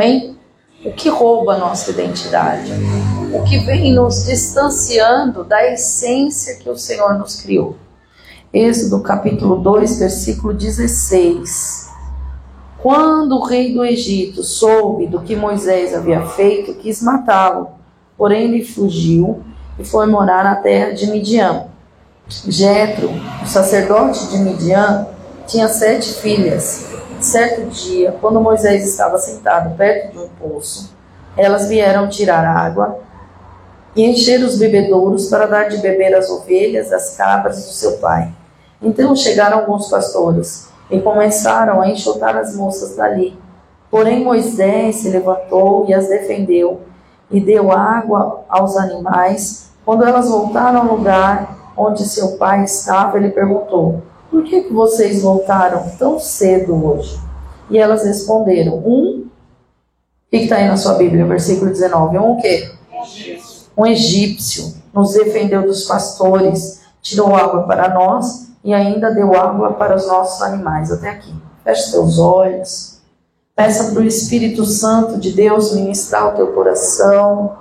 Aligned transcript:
Amém? 0.00 0.34
O 0.82 0.92
que 0.92 1.10
rouba 1.10 1.52
a 1.52 1.58
nossa 1.58 1.90
identidade? 1.90 2.72
O 3.34 3.44
que 3.44 3.58
vem 3.58 3.92
nos 3.92 4.24
distanciando 4.24 5.44
da 5.44 5.70
essência 5.70 6.56
que 6.56 6.70
o 6.70 6.76
Senhor 6.78 7.18
nos 7.18 7.42
criou? 7.42 7.76
Êxodo 8.50 9.02
capítulo 9.02 9.56
2, 9.56 9.98
versículo 9.98 10.54
16. 10.54 11.90
Quando 12.78 13.36
o 13.36 13.44
rei 13.44 13.74
do 13.74 13.84
Egito 13.84 14.42
soube 14.42 15.06
do 15.06 15.20
que 15.20 15.36
Moisés 15.36 15.94
havia 15.94 16.24
feito, 16.28 16.76
quis 16.76 17.02
matá-lo. 17.02 17.68
Porém, 18.16 18.44
ele 18.44 18.64
fugiu 18.64 19.44
e 19.78 19.84
foi 19.84 20.06
morar 20.06 20.42
na 20.42 20.56
terra 20.56 20.94
de 20.94 21.08
Midian. 21.08 21.66
Jetro, 22.26 23.10
o 23.42 23.46
sacerdote 23.46 24.28
de 24.28 24.38
Midian, 24.38 25.08
tinha 25.46 25.68
sete 25.68 26.14
filhas. 26.14 26.89
Certo 27.20 27.68
dia, 27.68 28.16
quando 28.18 28.40
Moisés 28.40 28.82
estava 28.88 29.18
sentado 29.18 29.76
perto 29.76 30.12
de 30.12 30.18
um 30.18 30.28
poço, 30.28 30.96
elas 31.36 31.68
vieram 31.68 32.08
tirar 32.08 32.44
água 32.44 32.98
e 33.94 34.04
encher 34.04 34.42
os 34.42 34.58
bebedouros 34.58 35.28
para 35.28 35.46
dar 35.46 35.68
de 35.68 35.78
beber 35.78 36.14
às 36.14 36.30
ovelhas, 36.30 36.90
às 36.90 37.16
cabras 37.16 37.56
do 37.56 37.72
seu 37.72 37.98
pai. 37.98 38.32
Então 38.80 39.14
chegaram 39.14 39.58
alguns 39.58 39.90
pastores 39.90 40.70
e 40.90 40.98
começaram 40.98 41.82
a 41.82 41.90
enxotar 41.90 42.36
as 42.36 42.56
moças 42.56 42.96
dali. 42.96 43.38
Porém 43.90 44.24
Moisés 44.24 44.96
se 44.96 45.10
levantou 45.10 45.84
e 45.86 45.92
as 45.92 46.08
defendeu 46.08 46.80
e 47.30 47.38
deu 47.38 47.70
água 47.70 48.44
aos 48.48 48.78
animais. 48.78 49.70
Quando 49.84 50.06
elas 50.06 50.28
voltaram 50.28 50.80
ao 50.80 50.96
lugar 50.96 51.72
onde 51.76 52.08
seu 52.08 52.38
pai 52.38 52.64
estava, 52.64 53.18
ele 53.18 53.30
perguntou: 53.30 54.02
Por 54.30 54.44
que, 54.44 54.62
que 54.62 54.72
vocês 54.72 55.22
voltaram 55.22 55.90
tão 55.98 56.18
cedo 56.20 56.86
hoje? 56.86 57.18
E 57.68 57.78
elas 57.78 58.04
responderam: 58.04 58.76
Um, 58.78 59.26
o 59.26 60.30
que 60.30 60.44
está 60.44 60.56
aí 60.56 60.68
na 60.68 60.76
sua 60.76 60.94
Bíblia, 60.94 61.26
versículo 61.26 61.70
19? 61.70 62.18
Um 62.18 62.32
o 62.32 62.40
quê? 62.40 62.70
Um 63.76 63.86
egípcio 63.86 64.74
nos 64.94 65.14
defendeu 65.14 65.62
dos 65.62 65.84
pastores, 65.84 66.82
tirou 67.02 67.34
água 67.34 67.64
para 67.64 67.92
nós 67.92 68.50
e 68.62 68.72
ainda 68.72 69.10
deu 69.12 69.34
água 69.34 69.72
para 69.72 69.96
os 69.96 70.06
nossos 70.06 70.40
animais. 70.42 70.92
Até 70.92 71.10
aqui. 71.10 71.34
Feche 71.64 71.90
seus 71.90 72.18
olhos. 72.18 73.00
Peça 73.54 73.92
para 73.92 74.00
o 74.00 74.06
Espírito 74.06 74.64
Santo 74.64 75.18
de 75.18 75.32
Deus 75.32 75.74
ministrar 75.74 76.28
o 76.28 76.36
teu 76.36 76.52
coração, 76.52 77.58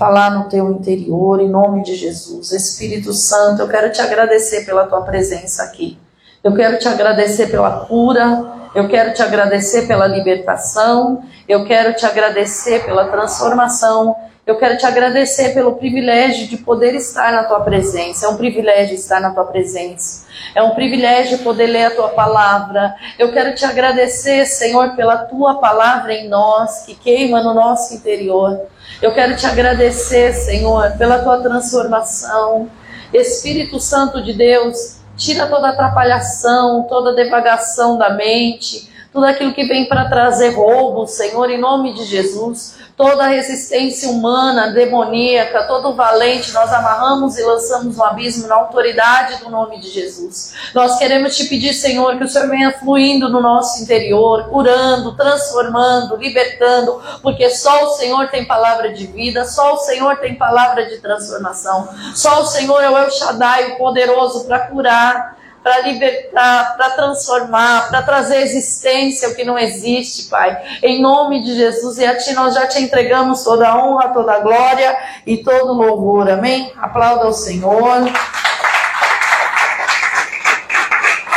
falar 0.00 0.30
no 0.30 0.48
teu 0.48 0.70
interior, 0.70 1.42
em 1.42 1.48
nome 1.50 1.82
de 1.82 1.94
Jesus. 1.94 2.52
Espírito 2.52 3.12
Santo, 3.12 3.60
eu 3.60 3.68
quero 3.68 3.92
te 3.92 4.00
agradecer 4.00 4.64
pela 4.64 4.86
tua 4.86 5.02
presença 5.02 5.62
aqui. 5.62 5.98
Eu 6.42 6.54
quero 6.54 6.78
te 6.78 6.88
agradecer 6.88 7.48
pela 7.48 7.84
cura, 7.84 8.50
eu 8.74 8.88
quero 8.88 9.12
te 9.12 9.22
agradecer 9.22 9.86
pela 9.86 10.06
libertação, 10.06 11.22
eu 11.46 11.66
quero 11.66 11.92
te 11.94 12.06
agradecer 12.06 12.82
pela 12.86 13.08
transformação, 13.08 14.16
eu 14.46 14.56
quero 14.56 14.76
te 14.76 14.86
agradecer 14.86 15.54
pelo 15.54 15.76
privilégio 15.76 16.48
de 16.48 16.56
poder 16.56 16.94
estar 16.94 17.32
na 17.32 17.44
tua 17.44 17.60
presença. 17.60 18.26
É 18.26 18.28
um 18.28 18.36
privilégio 18.36 18.94
estar 18.94 19.20
na 19.20 19.30
tua 19.30 19.44
presença. 19.44 20.26
É 20.54 20.62
um 20.62 20.70
privilégio 20.70 21.38
poder 21.38 21.66
ler 21.66 21.84
a 21.84 21.90
tua 21.94 22.08
palavra. 22.08 22.94
Eu 23.18 23.32
quero 23.32 23.54
te 23.54 23.64
agradecer, 23.64 24.46
Senhor, 24.46 24.96
pela 24.96 25.18
tua 25.18 25.60
palavra 25.60 26.14
em 26.14 26.28
nós, 26.28 26.84
que 26.84 26.94
queima 26.94 27.42
no 27.42 27.54
nosso 27.54 27.94
interior. 27.94 28.62
Eu 29.00 29.12
quero 29.12 29.36
te 29.36 29.46
agradecer, 29.46 30.32
Senhor, 30.32 30.96
pela 30.96 31.20
tua 31.20 31.40
transformação. 31.40 32.68
Espírito 33.12 33.78
Santo 33.78 34.22
de 34.22 34.32
Deus, 34.32 34.96
tira 35.16 35.46
toda 35.46 35.68
atrapalhação, 35.68 36.86
toda 36.88 37.14
devagação 37.14 37.98
da 37.98 38.10
mente, 38.10 38.90
tudo 39.12 39.26
aquilo 39.26 39.52
que 39.52 39.64
vem 39.64 39.86
para 39.86 40.08
trazer 40.08 40.50
roubo, 40.50 41.06
Senhor, 41.06 41.50
em 41.50 41.58
nome 41.58 41.92
de 41.92 42.04
Jesus 42.04 42.79
toda 43.00 43.28
resistência 43.28 44.10
humana, 44.10 44.72
demoníaca, 44.74 45.62
todo 45.62 45.94
valente, 45.94 46.52
nós 46.52 46.70
amarramos 46.70 47.38
e 47.38 47.42
lançamos 47.42 47.96
no 47.96 48.04
abismo 48.04 48.46
na 48.46 48.56
autoridade 48.56 49.42
do 49.42 49.48
nome 49.48 49.80
de 49.80 49.88
Jesus. 49.88 50.52
Nós 50.74 50.98
queremos 50.98 51.34
te 51.34 51.46
pedir, 51.46 51.72
Senhor, 51.72 52.18
que 52.18 52.24
o 52.24 52.28
Senhor 52.28 52.50
venha 52.50 52.78
fluindo 52.78 53.30
no 53.30 53.40
nosso 53.40 53.82
interior, 53.82 54.50
curando, 54.50 55.16
transformando, 55.16 56.16
libertando, 56.16 57.00
porque 57.22 57.48
só 57.48 57.86
o 57.86 57.94
Senhor 57.94 58.28
tem 58.28 58.44
palavra 58.44 58.92
de 58.92 59.06
vida, 59.06 59.46
só 59.46 59.76
o 59.76 59.78
Senhor 59.78 60.18
tem 60.18 60.34
palavra 60.34 60.84
de 60.84 60.98
transformação, 60.98 61.88
só 62.14 62.42
o 62.42 62.46
Senhor 62.46 62.82
é 62.82 62.90
o 62.90 62.98
El 62.98 63.10
Shaddai, 63.10 63.72
o 63.72 63.78
poderoso 63.78 64.44
para 64.44 64.58
curar 64.66 65.39
para 65.62 65.80
libertar, 65.82 66.76
para 66.76 66.90
transformar, 66.90 67.88
para 67.88 68.02
trazer 68.02 68.42
existência 68.42 69.28
o 69.28 69.34
que 69.34 69.44
não 69.44 69.58
existe, 69.58 70.28
Pai. 70.28 70.78
Em 70.82 71.00
nome 71.02 71.42
de 71.42 71.54
Jesus 71.54 71.98
e 71.98 72.04
a 72.04 72.16
Ti 72.16 72.32
nós 72.32 72.54
já 72.54 72.66
te 72.66 72.80
entregamos 72.80 73.44
toda 73.44 73.68
a 73.68 73.76
honra, 73.76 74.08
toda 74.08 74.32
a 74.32 74.40
glória 74.40 74.96
e 75.26 75.38
todo 75.38 75.72
o 75.72 75.74
louvor. 75.74 76.30
Amém? 76.30 76.72
Aplauda 76.80 77.28
o 77.28 77.32
Senhor. 77.32 78.10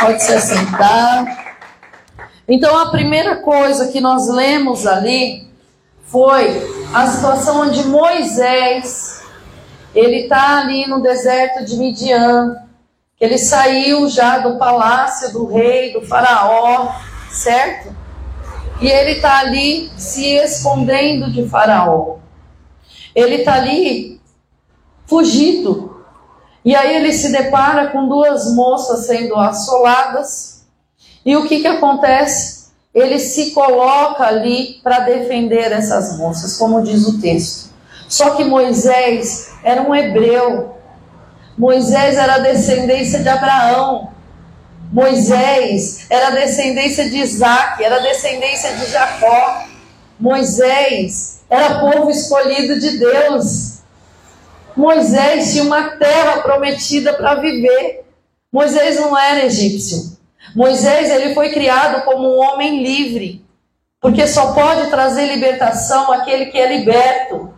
Pode 0.00 0.22
se 0.22 0.34
assentar. 0.34 1.44
Então 2.48 2.78
a 2.78 2.90
primeira 2.90 3.36
coisa 3.36 3.88
que 3.88 4.00
nós 4.00 4.28
lemos 4.28 4.86
ali 4.86 5.48
foi 6.06 6.62
a 6.94 7.06
situação 7.06 7.62
onde 7.62 7.84
Moisés 7.84 9.22
ele 9.94 10.22
está 10.22 10.60
ali 10.60 10.86
no 10.86 11.00
deserto 11.00 11.64
de 11.64 11.76
Midian 11.76 12.56
ele 13.20 13.38
saiu 13.38 14.08
já 14.08 14.38
do 14.38 14.58
palácio 14.58 15.32
do 15.32 15.46
rei, 15.46 15.92
do 15.92 16.02
faraó, 16.02 16.92
certo? 17.30 17.94
E 18.80 18.88
ele 18.88 19.12
está 19.12 19.38
ali 19.38 19.90
se 19.96 20.34
escondendo 20.36 21.30
de 21.30 21.48
faraó. 21.48 22.16
Ele 23.14 23.36
está 23.36 23.54
ali 23.54 24.20
fugido. 25.06 26.04
E 26.64 26.74
aí 26.74 26.96
ele 26.96 27.12
se 27.12 27.30
depara 27.30 27.88
com 27.88 28.08
duas 28.08 28.52
moças 28.54 29.06
sendo 29.06 29.36
assoladas. 29.36 30.64
E 31.24 31.36
o 31.36 31.46
que, 31.46 31.60
que 31.60 31.66
acontece? 31.66 32.64
Ele 32.92 33.18
se 33.18 33.52
coloca 33.52 34.24
ali 34.24 34.80
para 34.82 35.00
defender 35.00 35.72
essas 35.72 36.18
moças, 36.18 36.56
como 36.56 36.82
diz 36.82 37.06
o 37.06 37.20
texto. 37.20 37.70
Só 38.08 38.30
que 38.30 38.44
Moisés 38.44 39.50
era 39.62 39.82
um 39.82 39.94
hebreu, 39.94 40.74
Moisés 41.56 42.16
era 42.16 42.38
descendência 42.38 43.20
de 43.20 43.28
Abraão. 43.28 44.12
Moisés 44.92 46.06
era 46.10 46.30
descendência 46.30 47.08
de 47.08 47.18
Isaac, 47.18 47.82
era 47.82 48.00
descendência 48.00 48.74
de 48.74 48.86
Jacó. 48.90 49.64
Moisés 50.18 51.42
era 51.48 51.80
povo 51.80 52.10
escolhido 52.10 52.78
de 52.78 52.98
Deus. 52.98 53.78
Moisés 54.76 55.52
tinha 55.52 55.64
uma 55.64 55.90
terra 55.90 56.42
prometida 56.42 57.12
para 57.14 57.36
viver. 57.36 58.04
Moisés 58.52 58.96
não 58.96 59.16
era 59.16 59.46
egípcio. 59.46 60.16
Moisés 60.54 61.10
ele 61.10 61.34
foi 61.34 61.50
criado 61.50 62.04
como 62.04 62.36
um 62.36 62.40
homem 62.40 62.82
livre, 62.82 63.44
porque 64.00 64.26
só 64.26 64.52
pode 64.52 64.90
trazer 64.90 65.26
libertação 65.26 66.12
aquele 66.12 66.46
que 66.46 66.58
é 66.58 66.76
liberto. 66.76 67.53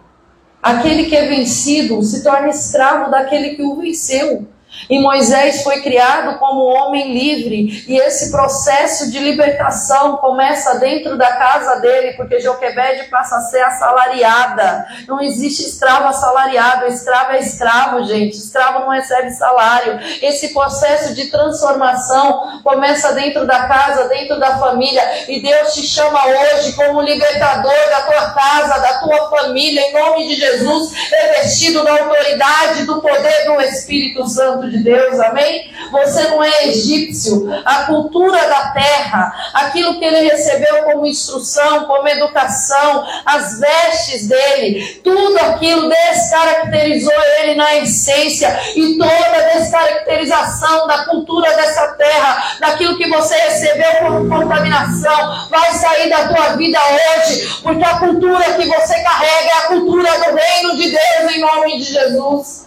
Aquele 0.62 1.04
que 1.04 1.14
é 1.14 1.28
vencido 1.28 2.02
se 2.02 2.22
torna 2.22 2.48
escravo 2.48 3.10
daquele 3.10 3.54
que 3.54 3.62
o 3.62 3.76
venceu. 3.76 4.46
E 4.88 4.98
Moisés 5.00 5.62
foi 5.62 5.80
criado 5.80 6.38
como 6.38 6.64
homem 6.64 7.12
livre, 7.12 7.84
e 7.88 7.98
esse 7.98 8.30
processo 8.30 9.10
de 9.10 9.18
libertação 9.18 10.16
começa 10.18 10.78
dentro 10.78 11.16
da 11.16 11.32
casa 11.32 11.80
dele, 11.80 12.12
porque 12.12 12.40
Joquebede 12.40 13.08
passa 13.10 13.36
a 13.36 13.40
ser 13.40 13.62
assalariada. 13.62 14.86
Não 15.08 15.20
existe 15.20 15.62
escravo 15.62 16.08
assalariado, 16.08 16.86
escravo 16.86 17.32
é 17.32 17.40
escravo, 17.40 18.04
gente. 18.04 18.36
Escravo 18.36 18.80
não 18.80 18.90
recebe 18.90 19.30
salário. 19.30 19.98
Esse 20.22 20.52
processo 20.52 21.14
de 21.14 21.26
transformação 21.30 22.60
começa 22.62 23.12
dentro 23.12 23.46
da 23.46 23.66
casa, 23.66 24.08
dentro 24.08 24.38
da 24.38 24.58
família, 24.58 25.02
e 25.28 25.40
Deus 25.40 25.74
te 25.74 25.82
chama 25.82 26.20
hoje 26.26 26.72
como 26.74 27.00
libertador 27.00 27.90
da 27.90 28.00
tua 28.02 28.30
casa, 28.30 28.78
da 28.78 28.98
tua 29.00 29.30
família, 29.30 29.80
em 29.80 29.92
nome 29.92 30.28
de 30.28 30.34
Jesus, 30.34 30.92
revestido 31.10 31.84
da 31.84 31.92
autoridade, 31.92 32.84
do 32.84 33.00
poder 33.00 33.44
do 33.46 33.60
Espírito 33.60 34.26
Santo 34.28 34.65
de 34.70 34.78
Deus, 34.82 35.18
amém? 35.20 35.70
Você 35.90 36.22
não 36.28 36.42
é 36.42 36.68
egípcio. 36.68 37.48
A 37.64 37.84
cultura 37.84 38.48
da 38.48 38.68
terra, 38.70 39.32
aquilo 39.54 39.98
que 39.98 40.04
ele 40.04 40.28
recebeu 40.30 40.84
como 40.84 41.06
instrução, 41.06 41.84
como 41.84 42.08
educação, 42.08 43.06
as 43.24 43.58
vestes 43.58 44.28
dele, 44.28 45.00
tudo 45.02 45.38
aquilo 45.38 45.88
descaracterizou 45.88 47.12
ele 47.40 47.54
na 47.54 47.76
essência 47.76 48.58
e 48.74 48.98
toda 48.98 49.54
descaracterização 49.54 50.86
da 50.86 51.04
cultura 51.06 51.54
dessa 51.54 51.88
terra, 51.94 52.56
daquilo 52.60 52.96
que 52.96 53.08
você 53.08 53.34
recebeu 53.34 53.90
como 54.00 54.28
contaminação, 54.28 55.48
vai 55.48 55.72
sair 55.72 56.10
da 56.10 56.28
tua 56.28 56.56
vida 56.56 56.78
hoje, 56.78 57.60
porque 57.62 57.84
a 57.84 57.98
cultura 57.98 58.44
que 58.54 58.66
você 58.66 59.02
carrega 59.02 59.48
é 59.48 59.52
a 59.52 59.62
cultura 59.62 60.10
do 60.18 60.36
reino 60.36 60.76
de 60.76 60.90
Deus 60.90 61.36
em 61.36 61.40
nome 61.40 61.78
de 61.78 61.84
Jesus. 61.84 62.65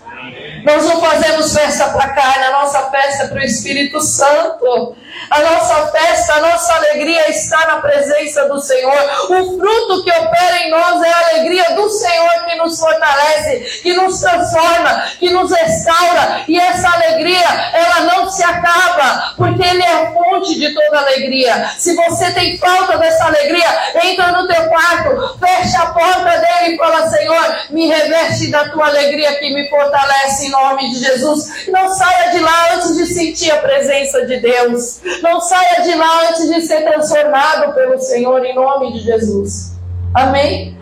Nós 0.64 0.86
não 0.86 1.02
fazemos 1.02 1.54
festa 1.54 1.90
para 1.90 2.10
carne, 2.10 2.46
a 2.46 2.52
nossa 2.52 2.90
festa 2.90 3.24
é 3.24 3.28
para 3.28 3.40
o 3.40 3.44
Espírito 3.44 4.02
Santo. 4.02 4.96
A 5.30 5.39
nossa 5.42 5.88
festa, 5.88 6.33
a 6.33 6.42
nossa 6.42 6.74
alegria 6.75 7.30
está 7.30 7.68
na 7.68 7.77
presença 7.77 8.48
do 8.48 8.60
Senhor. 8.60 9.00
O 9.30 9.57
fruto 9.57 10.04
que 10.04 10.12
opera 10.12 10.57
em 10.63 10.71
nós 10.71 11.01
é 11.04 11.12
a 11.12 11.30
alegria 11.30 11.75
do 11.75 11.89
Senhor 11.89 12.45
que 12.45 12.56
nos 12.56 12.80
fortalece, 12.80 13.81
que 13.83 13.94
nos 13.94 14.19
transforma, 14.19 15.04
que 15.19 15.30
nos 15.30 15.51
restaura. 15.51 16.44
E 16.48 16.60
essa 16.60 16.89
alegria, 16.89 17.45
ela 17.74 18.01
não 18.01 18.30
se 18.30 18.44
acaba, 18.44 19.33
porque 19.38 19.63
Ele 19.63 19.83
é 19.83 19.92
a 19.92 20.12
fonte 20.12 20.57
de 20.57 20.74
toda 20.74 21.00
alegria. 21.00 21.71
Se 21.77 21.95
você 21.95 22.31
tem 22.31 22.57
falta 22.57 22.98
dessa 22.98 23.25
alegria, 23.25 23.68
entra 24.04 24.31
no 24.31 24.48
teu 24.48 24.68
quarto, 24.69 25.38
fecha 25.39 25.80
a 25.80 25.94
porta 25.94 26.38
dele 26.38 26.75
e 26.75 26.77
fala: 26.77 27.10
Senhor, 27.10 27.60
me 27.69 27.88
reveste 27.88 28.50
da 28.50 28.69
tua 28.69 28.88
alegria 28.88 29.36
que 29.36 29.54
me 29.54 29.69
fortalece 29.69 30.48
em 30.48 30.50
nome 30.50 30.89
de 30.89 31.00
Jesus. 31.00 31.68
Não 31.68 31.89
saia 31.89 32.31
de 32.31 32.39
lá 32.39 32.74
antes 32.74 32.95
de 32.95 33.06
sentir 33.06 33.51
a 33.51 33.57
presença 33.57 34.25
de 34.25 34.38
Deus. 34.38 35.00
Não 35.22 35.40
saia 35.42 35.82
de 35.82 35.96
lá 35.96 36.30
antes 36.30 36.48
de 36.48 36.62
ser 36.62 36.82
transformado 36.82 37.74
pelo 37.74 38.00
Senhor 38.00 38.44
em 38.46 38.56
nome 38.56 38.94
de 38.94 39.00
Jesus. 39.00 39.74
Amém? 40.14 40.78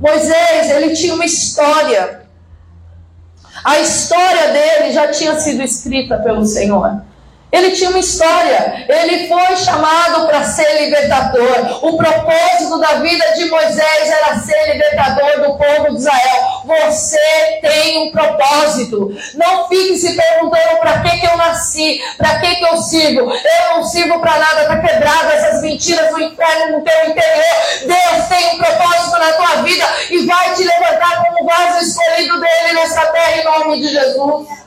Moisés, 0.00 0.70
ele 0.70 0.94
tinha 0.94 1.14
uma 1.14 1.24
história. 1.24 2.22
A 3.64 3.78
história 3.80 4.52
dele 4.52 4.92
já 4.92 5.08
tinha 5.08 5.38
sido 5.40 5.62
escrita 5.62 6.18
pelo 6.18 6.44
Senhor. 6.44 7.02
Ele 7.50 7.70
tinha 7.70 7.90
uma 7.90 8.00
história, 8.00 8.84
ele 8.88 9.28
foi 9.28 9.56
chamado 9.56 10.26
para 10.26 10.42
ser 10.42 10.84
libertador. 10.84 11.86
O 11.86 11.96
propósito 11.96 12.78
da 12.80 12.94
vida 12.94 13.24
de 13.34 13.46
Moisés 13.46 14.10
era 14.10 14.38
ser 14.40 14.72
libertador 14.72 15.46
do 15.46 15.56
povo 15.56 15.92
de 15.92 16.00
Israel. 16.00 16.62
Você 16.64 17.18
tem 17.62 18.08
um 18.08 18.12
propósito. 18.12 19.16
Não 19.34 19.68
fique 19.68 19.96
se 19.96 20.14
perguntando 20.14 20.80
para 21.76 21.82
eu 21.82 21.86
nasci, 21.86 22.00
para 22.16 22.38
que, 22.40 22.56
que 22.56 22.64
eu 22.64 22.76
sirvo. 22.78 23.30
Eu 23.30 23.76
não 23.76 23.84
sirvo 23.84 24.18
para 24.20 24.38
nada, 24.38 24.62
está 24.62 24.80
quebrado 24.80 25.32
essas 25.32 25.62
mentiras 25.62 26.10
do 26.10 26.20
inferno 26.20 26.78
no 26.78 26.84
teu 26.84 27.10
interior. 27.10 27.44
Deus 27.86 28.26
tem 28.28 28.54
um 28.54 28.58
propósito 28.58 29.18
na 29.18 29.32
tua 29.32 29.62
vida 29.62 29.84
e 30.10 30.26
vai 30.26 30.54
te 30.54 30.64
levantar 30.64 31.24
como 31.24 31.46
vaso 31.46 31.84
escolhido 31.84 32.40
dele 32.40 32.72
nessa 32.74 33.06
terra 33.06 33.36
em 33.36 33.44
nome 33.44 33.80
de 33.80 33.88
Jesus. 33.88 34.65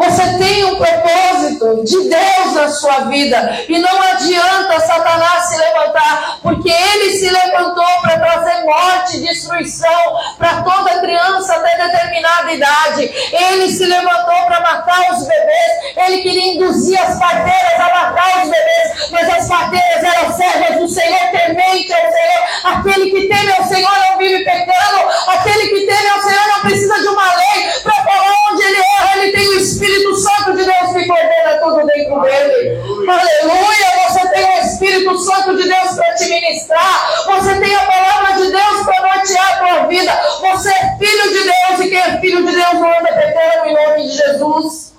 Você 0.00 0.38
tem 0.38 0.64
um 0.64 0.76
propósito 0.76 1.84
de 1.84 2.08
Deus 2.08 2.54
na 2.54 2.68
sua 2.70 3.00
vida. 3.00 3.64
E 3.68 3.78
não 3.78 4.00
adianta 4.00 4.80
Satanás 4.80 5.44
se 5.44 5.58
levantar, 5.58 6.38
porque 6.42 6.70
ele 6.70 7.18
se 7.18 7.28
levantou 7.28 7.84
para 8.00 8.18
trazer 8.18 8.64
morte 8.64 9.20
destruição 9.20 10.18
para 10.38 10.62
toda 10.62 11.00
criança 11.00 11.54
até 11.54 11.86
determinada 11.86 12.50
idade. 12.50 13.10
Ele 13.30 13.70
se 13.70 13.84
levantou 13.84 14.46
para 14.46 14.60
matar 14.60 15.12
os 15.12 15.28
bebês. 15.28 15.96
Ele 15.98 16.22
queria 16.22 16.54
induzir 16.54 16.98
as 16.98 17.18
parteiras 17.18 17.78
a 17.78 17.88
matar 17.92 18.42
os 18.42 18.50
bebês. 18.50 19.10
Mas 19.10 19.28
as 19.28 19.48
parteiras 19.48 20.02
eram 20.02 20.32
servas 20.32 20.78
do 20.78 20.88
Senhor, 20.88 21.30
temente 21.30 21.92
ao 21.92 22.00
Senhor. 22.00 22.40
Aquele 22.64 23.10
que 23.10 23.28
teme 23.28 23.52
ao 23.52 23.64
Senhor 23.64 23.98
não 24.08 24.16
vive 24.16 24.44
pecando. 24.44 25.10
Aquele 25.26 25.68
que 25.68 25.86
teme 25.86 26.08
ao 26.08 26.22
Senhor 26.22 26.48
não 26.48 26.60
precisa 26.62 26.94
de 27.00 27.08
uma 27.08 27.34
lei 27.34 27.70
para 27.82 27.94
falar 27.96 28.32
onde 28.50 28.62
ele 28.62 28.78
erra. 28.78 28.89
Ele 29.20 29.32
tem 29.32 29.48
o 29.48 29.58
Espírito 29.58 30.16
Santo 30.16 30.56
de 30.56 30.64
Deus 30.64 30.94
que 30.94 31.06
coordena 31.06 31.58
tudo 31.62 31.86
dentro 31.86 32.20
dele. 32.22 32.80
Aleluia! 33.06 34.08
Você 34.08 34.28
tem 34.30 34.44
o 34.44 34.60
Espírito 34.62 35.18
Santo 35.18 35.56
de 35.58 35.68
Deus 35.68 35.94
para 35.94 36.14
te 36.14 36.24
ministrar. 36.24 37.24
Você 37.26 37.60
tem 37.60 37.74
a 37.74 37.80
palavra 37.80 38.32
de 38.42 38.50
Deus 38.50 38.82
para 38.82 39.02
nortear 39.02 39.52
a 39.52 39.56
tua 39.58 39.86
vida. 39.88 40.12
Você 40.40 40.70
é 40.70 40.96
filho 40.98 41.32
de 41.34 41.42
Deus 41.44 41.80
e 41.80 41.88
quem 41.90 41.98
é 41.98 42.18
filho 42.18 42.46
de 42.46 42.52
Deus 42.52 42.72
não 42.72 42.98
anda 42.98 43.12
pecando 43.12 43.66
em 43.66 43.74
nome 43.74 44.08
de 44.08 44.16
Jesus. 44.16 44.94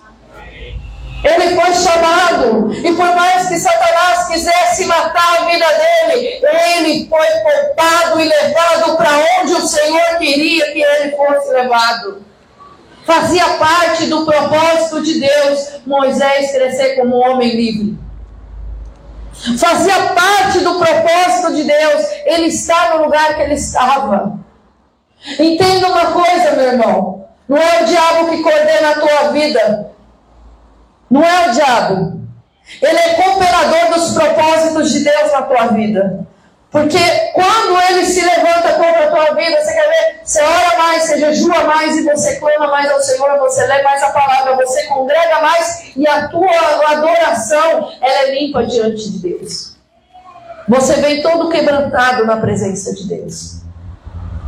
Ele 1.24 1.56
foi 1.56 1.74
chamado, 1.76 2.74
e 2.74 2.94
por 2.94 3.16
mais 3.16 3.48
que 3.48 3.56
Satanás 3.60 4.28
quisesse 4.28 4.86
matar 4.86 5.38
a 5.40 5.46
vida 5.46 5.68
dele, 5.68 6.42
ele 6.76 7.08
foi 7.08 7.28
poupado 7.28 8.20
e 8.20 8.26
levado 8.26 8.98
para 8.98 9.12
onde 9.40 9.54
o 9.54 9.68
Senhor 9.68 10.18
queria 10.18 10.72
que 10.72 10.82
ele 10.82 11.16
fosse 11.16 11.52
levado. 11.52 12.31
Fazia 13.06 13.46
parte 13.58 14.06
do 14.06 14.26
propósito 14.26 15.02
de 15.02 15.20
Deus 15.20 15.82
Moisés 15.86 16.52
crescer 16.52 16.96
como 16.98 17.18
homem 17.18 17.56
livre. 17.56 17.98
Fazia 19.58 20.14
parte 20.14 20.60
do 20.60 20.76
propósito 20.76 21.56
de 21.56 21.64
Deus 21.64 22.06
ele 22.26 22.48
estar 22.48 22.96
no 22.96 23.06
lugar 23.06 23.36
que 23.36 23.42
ele 23.42 23.56
estava. 23.56 24.40
Entenda 25.40 25.88
uma 25.88 26.12
coisa, 26.12 26.52
meu 26.52 26.68
irmão. 26.74 27.30
Não 27.48 27.58
é 27.58 27.82
o 27.82 27.86
diabo 27.86 28.30
que 28.30 28.44
coordena 28.44 28.90
a 28.92 29.00
tua 29.00 29.32
vida. 29.32 29.92
Não 31.10 31.24
é 31.24 31.50
o 31.50 31.52
diabo. 31.52 32.22
Ele 32.82 32.98
é 32.98 33.14
cooperador 33.16 33.94
dos 33.94 34.14
propósitos 34.14 34.92
de 34.92 35.04
Deus 35.04 35.32
na 35.32 35.42
tua 35.42 35.68
vida. 35.68 36.28
Porque 36.72 36.98
quando 37.34 37.78
ele 37.90 38.06
se 38.06 38.22
levanta 38.22 38.74
contra 38.74 39.08
a 39.08 39.12
tua 39.12 39.36
vida, 39.36 39.62
você 39.62 39.74
quer 39.74 39.90
ver? 39.90 40.22
Você 40.24 40.42
ora 40.42 40.78
mais, 40.78 41.04
você 41.04 41.20
jejua 41.20 41.64
mais 41.66 41.98
e 41.98 42.04
você 42.04 42.36
clama 42.38 42.68
mais 42.68 42.90
ao 42.90 43.02
Senhor, 43.02 43.40
você 43.40 43.68
lê 43.68 43.84
mais 43.84 44.02
a 44.02 44.12
palavra, 44.12 44.56
você 44.56 44.84
congrega 44.86 45.42
mais 45.42 45.92
e 45.98 46.08
a 46.08 46.30
tua 46.30 46.92
adoração 46.92 47.92
ela 48.00 48.30
é 48.30 48.40
limpa 48.40 48.66
diante 48.66 49.12
de 49.12 49.20
Deus. 49.20 49.76
Você 50.70 50.94
vem 51.02 51.22
todo 51.22 51.50
quebrantado 51.50 52.26
na 52.26 52.38
presença 52.38 52.96
de 52.96 53.06
Deus. 53.06 53.58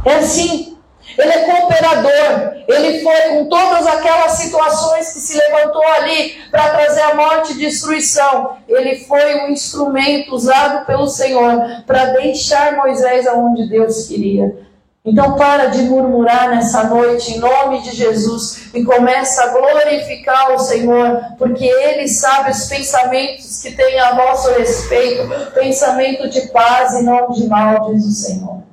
É 0.05 0.15
assim. 0.15 0.72
Ele 1.18 1.31
é 1.31 1.39
cooperador. 1.39 2.63
Ele 2.68 3.04
foi 3.04 3.21
com 3.30 3.45
todas 3.45 3.86
aquelas 3.88 4.31
situações 4.33 5.13
que 5.13 5.19
se 5.19 5.38
levantou 5.38 5.86
ali 6.00 6.36
para 6.50 6.69
trazer 6.69 7.01
a 7.01 7.15
morte 7.15 7.54
e 7.54 7.57
destruição. 7.57 8.57
Ele 8.68 9.00
foi 9.06 9.36
um 9.42 9.50
instrumento 9.50 10.33
usado 10.33 10.86
pelo 10.86 11.07
Senhor 11.07 11.83
para 11.86 12.06
deixar 12.06 12.77
Moisés 12.77 13.27
aonde 13.27 13.69
Deus 13.69 14.07
queria. 14.07 14.63
Então 15.06 15.36
para 15.36 15.65
de 15.65 15.81
murmurar 15.81 16.50
nessa 16.50 16.86
noite 16.86 17.33
em 17.33 17.39
nome 17.39 17.81
de 17.81 17.92
Jesus 17.92 18.69
e 18.74 18.86
começa 18.86 19.44
a 19.44 19.48
glorificar 19.50 20.54
o 20.54 20.59
Senhor, 20.59 21.19
porque 21.38 21.66
Ele 21.66 22.07
sabe 22.07 22.51
os 22.51 22.68
pensamentos 22.68 23.62
que 23.62 23.71
tem 23.71 24.00
a 24.00 24.16
nosso 24.16 24.50
respeito, 24.54 25.27
pensamento 25.54 26.30
de 26.30 26.48
paz 26.48 26.94
e 26.94 27.04
não 27.04 27.30
de 27.31 27.45
mal, 27.48 27.94
diz 27.94 28.06
o 28.06 28.12
Senhor. 28.12 28.72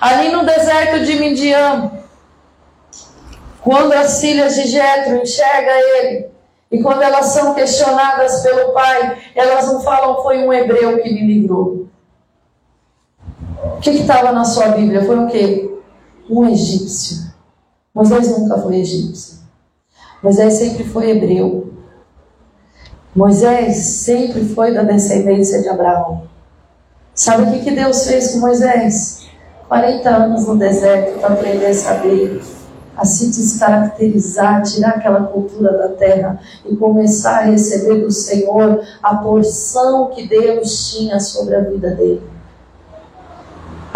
Ali 0.00 0.30
no 0.30 0.44
deserto 0.44 1.04
de 1.04 1.18
Midian, 1.18 1.92
quando 3.62 3.92
as 3.92 4.20
filhas 4.20 4.54
de 4.54 4.66
Jetro 4.66 5.22
enxergam 5.22 5.74
ele, 5.74 6.26
e 6.70 6.82
quando 6.82 7.02
elas 7.02 7.26
são 7.26 7.54
questionadas 7.54 8.42
pelo 8.42 8.72
pai, 8.72 9.18
elas 9.34 9.66
não 9.66 9.80
falam 9.80 10.22
foi 10.22 10.38
um 10.38 10.52
hebreu 10.52 11.00
que 11.02 11.12
me 11.12 11.34
livrou. 11.34 11.86
O 13.76 13.80
que 13.80 13.90
estava 13.90 14.32
na 14.32 14.44
sua 14.44 14.68
Bíblia? 14.68 15.04
Foi 15.04 15.18
o 15.18 15.26
quê? 15.28 15.70
Um 16.28 16.48
egípcio. 16.48 17.32
Moisés 17.94 18.28
nunca 18.28 18.58
foi 18.58 18.76
egípcio. 18.76 19.38
Moisés 20.22 20.54
sempre 20.54 20.84
foi 20.84 21.10
hebreu. 21.10 21.72
Moisés 23.14 23.76
sempre 23.76 24.44
foi 24.44 24.74
da 24.74 24.82
descendência 24.82 25.62
de 25.62 25.68
Abraão. 25.68 26.28
Sabe 27.14 27.44
o 27.44 27.52
que, 27.52 27.64
que 27.64 27.70
Deus 27.70 28.06
fez 28.06 28.32
com 28.32 28.40
Moisés? 28.40 29.25
40 29.68 30.08
anos 30.08 30.46
no 30.46 30.56
deserto 30.56 31.18
para 31.20 31.34
aprender 31.34 31.66
a 31.66 31.74
saber, 31.74 32.40
a 32.96 33.04
se 33.04 33.26
descaracterizar, 33.26 34.62
tirar 34.62 34.90
aquela 34.90 35.24
cultura 35.24 35.76
da 35.76 35.88
terra 35.88 36.40
e 36.64 36.76
começar 36.76 37.38
a 37.38 37.46
receber 37.46 38.00
do 38.00 38.10
Senhor 38.10 38.80
a 39.02 39.16
porção 39.16 40.10
que 40.10 40.26
Deus 40.28 40.90
tinha 40.90 41.18
sobre 41.18 41.56
a 41.56 41.60
vida 41.60 41.90
dele. 41.90 42.35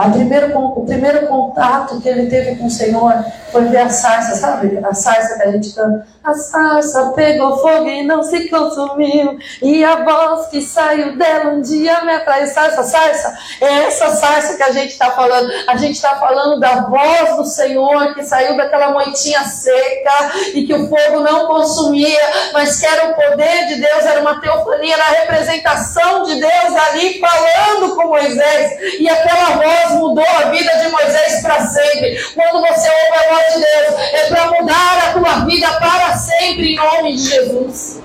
Primeiro, 0.09 0.59
o 0.59 0.85
primeiro 0.85 1.27
contato 1.27 2.01
que 2.01 2.09
ele 2.09 2.27
teve 2.27 2.57
com 2.57 2.67
o 2.67 2.71
Senhor 2.71 3.13
foi 3.51 3.65
ver 3.67 3.79
a 3.79 3.91
sarça, 3.91 4.37
sabe? 4.37 4.79
A 4.83 4.95
sarça 4.95 5.37
que 5.37 5.43
a 5.43 5.51
gente 5.53 5.75
canta. 5.75 6.07
A 6.23 6.35
sarça 6.35 7.13
pegou 7.17 7.59
fogo 7.59 7.89
e 7.89 8.07
não 8.07 8.23
se 8.23 8.49
consumiu. 8.49 9.39
E 9.63 9.85
a 9.85 10.05
voz 10.05 10.47
que 10.49 10.61
saiu 10.63 11.17
dela 11.17 11.53
um 11.53 11.61
dia 11.61 12.03
me 12.03 12.13
atrai. 12.13 12.47
Sarça, 12.47 12.83
sarça. 12.83 13.37
É 13.61 13.87
essa 13.87 14.11
sarça 14.17 14.57
que 14.57 14.63
a 14.63 14.71
gente 14.71 14.91
está 14.91 15.11
falando. 15.11 15.51
A 15.67 15.77
gente 15.77 15.97
está 15.97 16.17
falando 16.17 16.61
da 16.61 16.83
voz 16.83 17.37
do 17.37 17.45
Senhor 17.45 18.15
que 18.15 18.23
saiu 18.23 18.57
daquela 18.57 18.93
moitinha 18.93 19.43
seca 19.45 20.33
e 20.55 20.65
que 20.65 20.75
o 20.75 20.89
fogo 20.89 21.21
não 21.21 21.47
consumia, 21.47 22.21
mas 22.53 22.79
que 22.79 22.87
era 22.87 23.11
o 23.11 23.15
poder 23.15 23.67
de 23.67 23.81
Deus, 23.81 24.05
era 24.05 24.21
uma 24.21 24.41
teofania, 24.41 24.95
era 24.95 25.05
a 25.05 25.21
representação 25.23 26.23
de 26.25 26.35
Deus 26.39 26.77
ali 26.89 27.19
falando 27.19 27.97
com 27.97 28.09
Moisés. 28.09 29.01
E 29.01 29.09
aquela 29.09 29.57
voz 29.57 29.90
mudou 29.95 30.25
a 30.25 30.51
vida 30.51 30.73
de 30.79 30.89
Moisés 30.89 31.43
para 31.43 31.67
sempre. 31.67 32.19
Quando 32.35 32.61
você 32.67 32.89
ouve 32.89 33.27
a 33.27 33.35
voz 33.35 33.55
de 33.55 33.61
Deus, 33.61 34.01
é 34.13 34.27
para 34.29 34.47
mudar 34.47 34.99
a 35.09 35.13
tua 35.13 35.45
vida 35.45 35.69
para 35.73 36.15
sempre, 36.17 36.73
em 36.73 36.77
nome 36.77 37.17
de 37.17 37.29
Jesus. 37.29 38.01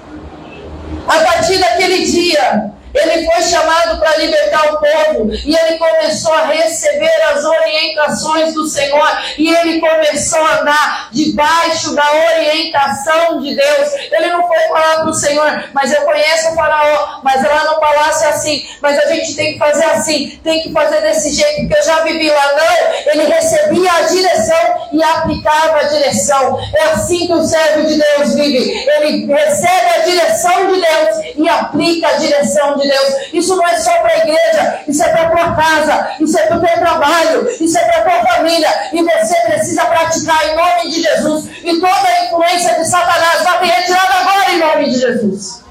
A 1.08 1.20
partir 1.20 1.58
daquele 1.60 2.06
dia, 2.06 2.75
Ele 2.96 3.26
foi 3.26 3.42
chamado 3.44 4.00
para 4.00 4.18
libertar 4.18 4.74
o 4.74 4.80
povo 4.80 5.32
e 5.34 5.56
ele 5.56 5.78
começou 5.78 6.34
a 6.34 6.46
receber 6.46 7.22
as 7.34 7.44
orientações 7.44 8.54
do 8.54 8.68
Senhor 8.68 9.08
e 9.38 9.54
ele 9.54 9.80
começou 9.80 10.42
a 10.42 10.62
andar 10.62 11.10
debaixo 11.12 11.94
da 11.94 12.04
orientação 12.12 13.42
de 13.42 13.56
Deus. 13.56 13.94
Ele 14.12 14.30
não 14.30 14.48
foi 14.48 14.60
falar 14.70 15.02
para 15.02 15.10
o 15.10 15.14
Senhor, 15.14 15.70
mas 15.74 15.92
eu 15.94 16.02
conheço 16.02 16.52
o 16.52 16.56
faraó, 16.56 17.20
mas 17.24 17.44
lá 17.44 17.66
no 17.66 17.80
palácio 17.80 18.26
é 18.26 18.30
assim, 18.30 18.66
mas 18.82 18.98
a 18.98 19.08
gente 19.08 19.36
tem 19.36 19.54
que 19.54 19.60
fazer 19.60 19.86
assim, 19.86 20.40
tem 20.44 20.64
que 20.64 20.72
fazer 20.72 21.02
desse 21.02 21.34
jeito, 21.34 21.62
porque 21.62 21.78
eu 21.78 21.84
já 21.84 22.00
vivi 22.02 22.30
lá. 22.30 22.46
Não, 22.54 23.12
ele 23.12 23.26
recebia 23.26 23.92
a 23.92 24.02
direção 24.02 24.88
e 24.94 25.04
aplicava 25.04 25.80
a 25.80 25.84
direção. 25.84 26.60
É 26.76 26.84
assim 26.84 27.28
que 27.28 27.34
o 27.34 27.44
servo 27.44 27.88
de 27.88 27.98
Deus 27.98 28.36
vive. 28.36 28.90
Ele 28.90 29.26
recebe 29.26 29.90
a 29.96 30.00
direção 30.00 30.68
de 30.68 30.82
Deus 30.82 31.36
e 31.36 31.50
aplica 31.50 32.08
a 32.08 32.14
direção 32.14 32.78
de 32.78 32.85
Deus. 32.88 33.34
Isso 33.34 33.56
não 33.56 33.68
é 33.68 33.78
só 33.78 33.92
para 34.00 34.14
a 34.14 34.18
igreja, 34.18 34.84
isso 34.88 35.04
é 35.04 35.10
para 35.10 35.22
a 35.24 35.30
tua 35.30 35.56
casa, 35.56 36.16
isso 36.20 36.38
é 36.38 36.48
para 36.48 36.58
o 36.58 36.62
teu 36.62 36.78
trabalho, 36.78 37.50
isso 37.50 37.78
é 37.78 37.84
para 37.84 37.98
a 37.98 38.04
tua 38.04 38.32
família. 38.32 38.70
E 38.94 39.04
você 39.04 39.36
precisa 39.42 39.86
praticar 39.86 40.50
em 40.50 40.56
nome 40.56 40.90
de 40.90 41.02
Jesus. 41.02 41.46
E 41.64 41.80
toda 41.80 42.08
a 42.08 42.26
influência 42.26 42.76
de 42.76 42.86
Satanás 42.86 43.44
vai 43.44 43.60
ter 43.60 43.66
retirada 43.66 44.14
agora 44.14 44.52
em 44.52 44.60
nome 44.60 44.90
de 44.90 45.00
Jesus. 45.00 45.64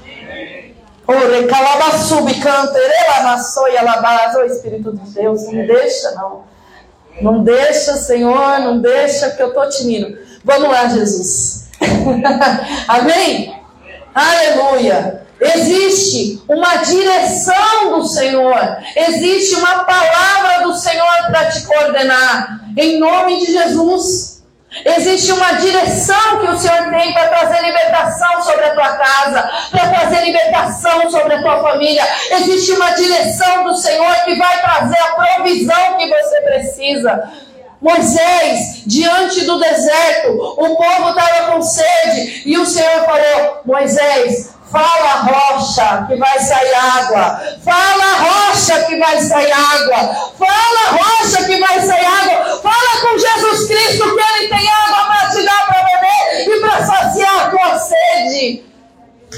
Ore 1.07 1.45
calabassubi 1.45 2.33
canterela 2.39 3.21
maçoi 3.23 3.77
alabás, 3.77 4.35
o 4.35 4.43
Espírito 4.43 4.91
de 4.95 5.11
Deus, 5.11 5.43
não 5.43 5.67
deixa 5.67 6.11
não. 6.11 6.55
Não 7.21 7.43
deixa, 7.43 7.95
Senhor, 7.95 8.59
não 8.59 8.79
deixa 8.79 9.29
que 9.29 9.41
eu 9.41 9.53
tô 9.53 9.67
tinindo. 9.69 10.17
Vamos 10.43 10.69
lá, 10.69 10.87
Jesus. 10.89 11.69
Amém? 12.87 13.55
Aleluia. 14.13 15.24
Existe 15.53 16.41
uma 16.47 16.77
direção 16.77 17.99
do 17.99 18.07
Senhor, 18.07 18.77
existe 18.95 19.55
uma 19.55 19.83
palavra 19.83 20.63
do 20.63 20.73
Senhor 20.75 21.27
para 21.27 21.45
te 21.45 21.61
coordenar, 21.65 22.61
em 22.77 22.99
nome 22.99 23.45
de 23.45 23.51
Jesus. 23.51 24.35
Existe 24.83 25.31
uma 25.31 25.53
direção 25.53 26.39
que 26.41 26.47
o 26.47 26.57
Senhor 26.57 26.89
tem 26.89 27.13
para 27.13 27.29
trazer 27.29 27.61
libertação 27.61 28.41
sobre 28.43 28.65
a 28.65 28.73
tua 28.73 28.97
casa, 28.97 29.49
para 29.71 29.87
trazer 29.87 30.25
libertação 30.25 31.09
sobre 31.09 31.35
a 31.35 31.41
tua 31.41 31.61
família. 31.61 32.03
Existe 32.31 32.73
uma 32.73 32.91
direção 32.91 33.63
do 33.63 33.75
Senhor 33.75 34.13
que 34.25 34.35
vai 34.35 34.61
trazer 34.61 34.99
a 34.99 35.11
provisão 35.11 35.97
que 35.97 36.09
você 36.09 36.41
precisa. 36.41 37.31
Moisés, 37.81 38.81
diante 38.85 39.45
do 39.45 39.59
deserto, 39.59 40.31
o 40.57 40.75
povo 40.75 41.09
estava 41.09 41.51
com 41.51 41.61
sede 41.61 42.41
e 42.45 42.57
o 42.57 42.65
Senhor 42.65 43.05
falou: 43.05 43.61
Moisés, 43.63 44.54
Fala 44.75 45.21
rocha 45.21 46.05
que 46.05 46.17
vai 46.17 46.37
sair 46.37 46.73
água. 46.73 47.41
Fala 47.63 48.13
rocha 48.17 48.83
que 48.83 48.97
vai 48.97 49.21
sair 49.21 49.51
água. 49.53 50.33
Fala 50.37 50.97
rocha 50.97 51.45
que 51.45 51.57
vai 51.57 51.79
sair 51.79 52.05
água. 52.05 52.61
Fala 52.61 53.01
com 53.01 53.17
Jesus 53.17 53.67
Cristo 53.69 54.03
que 54.03 54.21
Ele 54.21 54.49
tem 54.49 54.69
água 54.69 55.05
para 55.05 55.29
te 55.29 55.43
dar 55.45 55.65
para 55.65 55.81
beber 55.83 56.49
e 56.49 56.59
para 56.59 56.85
saciar 56.85 57.39
a 57.39 57.49
tua 57.51 57.79
sede. 57.79 58.65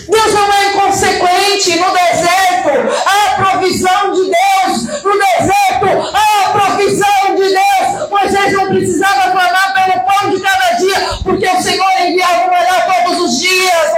Deus 0.10 0.34
não 0.34 0.54
é 0.54 0.70
inconsequente 0.70 1.80
no 1.80 1.92
deserto. 1.92 2.70
Há 3.06 3.26
a 3.26 3.36
provisão 3.36 4.12
de 4.14 4.24
Deus. 4.24 5.04
No 5.04 5.14
deserto, 5.14 6.16
há 6.16 6.46
a 6.46 6.50
provisão 6.50 7.36
de 7.36 7.44
Deus. 7.44 7.87
Moisés 8.20 8.54
não 8.54 8.68
precisava 8.68 9.32
clamar 9.32 9.74
pelo 9.74 10.04
pão 10.04 10.30
de 10.32 10.42
cada 10.42 10.72
dia, 10.74 11.18
porque 11.24 11.48
o 11.48 11.62
Senhor 11.62 12.02
enviava 12.02 12.48
o 12.48 12.50
melhor 12.50 12.86
todos 12.86 13.22
os 13.22 13.40
dias. 13.40 13.92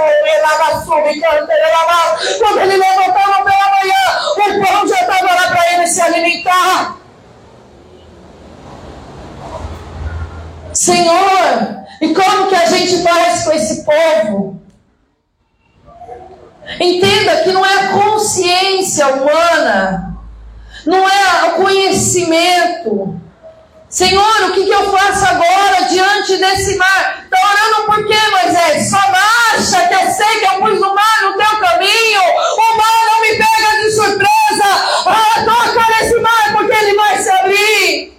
Quando 2.38 2.58
ele 2.60 2.76
levantava 2.76 3.44
pela 3.44 3.70
manhã, 3.70 4.04
o 4.36 4.66
pão 4.66 4.88
já 4.88 5.00
estava 5.00 5.34
lá 5.34 5.48
para 5.48 5.72
ele 5.72 5.86
se 5.86 6.00
alimentar. 6.02 6.96
Senhor, 10.72 11.84
e 12.00 12.14
como 12.14 12.48
que 12.48 12.54
a 12.54 12.66
gente 12.66 13.02
faz 13.02 13.44
com 13.44 13.52
esse 13.52 13.84
povo? 13.84 14.60
Entenda 16.78 17.42
que 17.42 17.52
não 17.52 17.64
é 17.64 17.74
a 17.74 17.88
consciência 17.88 19.06
humana, 19.08 20.16
não 20.86 21.08
é 21.08 21.48
o 21.48 21.54
conhecimento. 21.62 23.19
Senhor, 23.90 24.44
o 24.44 24.52
que, 24.52 24.66
que 24.66 24.70
eu 24.70 24.88
faço 24.92 25.26
agora 25.26 25.82
diante 25.88 26.36
desse 26.36 26.76
mar? 26.76 27.24
Está 27.24 27.38
orando 27.44 27.86
por 27.86 28.06
quê, 28.06 28.16
Moisés? 28.30 28.88
Só 28.88 29.00
marcha, 29.10 29.88
que 29.88 29.94
eu 29.94 30.12
sei 30.12 30.38
que 30.38 30.46
eu 30.46 30.60
pus 30.60 30.78
o 30.80 30.94
mar 30.94 31.22
no 31.24 31.36
teu 31.36 31.58
caminho. 31.58 32.20
O 32.22 32.76
mar 32.76 33.06
não 33.06 33.20
me 33.20 33.30
pega 33.30 33.82
de 33.82 33.90
surpresa. 33.90 34.64
Ah, 35.06 35.44
toca 35.44 35.86
nesse 35.88 36.20
mar, 36.20 36.52
porque 36.52 36.72
ele 36.72 36.94
vai 36.94 37.18
se 37.18 37.30
abrir. 37.30 38.12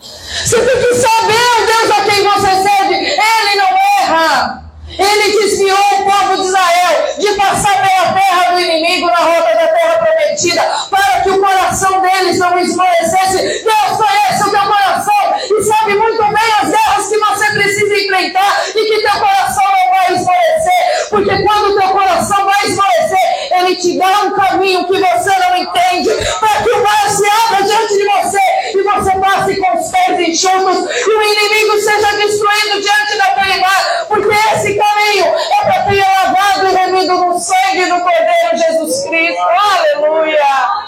Você 0.00 0.60
tem 0.60 0.76
que 0.76 0.94
saber 0.96 1.62
o 1.62 1.66
Deus 1.66 1.90
a 1.92 2.04
quem 2.04 2.24
você 2.24 2.68
serve. 2.68 2.94
Ele 2.96 3.54
não 3.54 3.78
erra. 4.00 4.64
Ele 4.88 5.40
desviou 5.40 5.91
povo 6.12 6.36
de 6.36 6.48
Israel 6.48 7.14
de 7.18 7.32
passar 7.34 7.82
pela 7.82 8.12
terra 8.12 8.52
do 8.52 8.60
inimigo 8.60 9.06
na 9.06 9.16
rota 9.16 9.54
da 9.54 9.68
terra 9.68 9.98
prometida, 9.98 10.62
para 10.90 11.20
que 11.22 11.30
o 11.30 11.40
coração 11.40 12.00
deles 12.00 12.38
não 12.38 12.58
esmorecesse. 12.58 13.64
Deus 13.64 13.96
conhece 13.96 14.42
o 14.44 14.50
teu 14.50 14.60
coração 14.60 15.34
e 15.50 15.62
sabe 15.62 15.94
muito 15.94 16.22
bem 16.22 16.52
as 16.60 16.68
guerras 16.68 17.08
que 17.08 17.18
você 17.18 17.50
precisa 17.52 17.94
enfrentar 17.94 18.62
e 18.68 18.84
que 18.84 19.02
teu 19.02 19.20
coração 19.20 19.64
não 19.64 19.91
vai 19.92 20.14
esmorecer, 20.14 21.08
porque 21.10 21.42
quando 21.42 21.70
o 21.70 21.78
teu 21.78 21.88
coração 21.90 22.44
vai 22.44 22.66
esmorecer, 22.66 23.58
ele 23.58 23.76
te 23.76 23.98
dá 23.98 24.22
um 24.22 24.30
caminho 24.32 24.86
que 24.86 24.98
você 24.98 25.38
não 25.38 25.56
entende, 25.56 26.10
para 26.40 26.62
que 26.62 26.70
o 26.70 26.82
mar 26.82 27.08
se 27.10 27.24
abra 27.28 27.62
diante 27.62 27.94
de 27.94 28.04
você 28.04 28.38
e 28.74 28.82
você 28.82 29.10
passe 29.18 29.56
com 29.56 29.78
os 29.78 29.90
pés 29.90 30.20
enxutos 30.20 30.90
e 30.90 31.10
o 31.10 31.22
inimigo 31.22 31.78
seja 31.80 32.16
destruído 32.16 32.80
diante 32.80 33.18
daquele 33.18 33.60
mar, 33.60 34.06
porque 34.08 34.34
esse 34.54 34.74
caminho 34.74 35.26
é 35.26 35.64
para 35.64 35.82
ter 35.82 36.00
lavado 36.00 36.68
e 36.68 36.74
remido 36.74 37.14
no 37.18 37.38
sangue 37.38 37.84
do 37.86 38.00
Cordeiro 38.00 38.56
Jesus 38.56 39.04
Cristo. 39.04 39.40
Aleluia! 39.40 40.82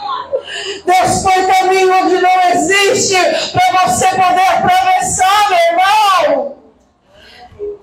Deus 0.85 1.23
foi 1.23 1.47
caminho 1.47 1.93
onde 1.93 2.21
não 2.21 2.41
existe 2.53 3.17
para 3.53 3.87
você 3.87 4.09
poder 4.09 4.49
atravessar, 4.49 5.51
meu 5.51 5.59
irmão. 5.59 6.64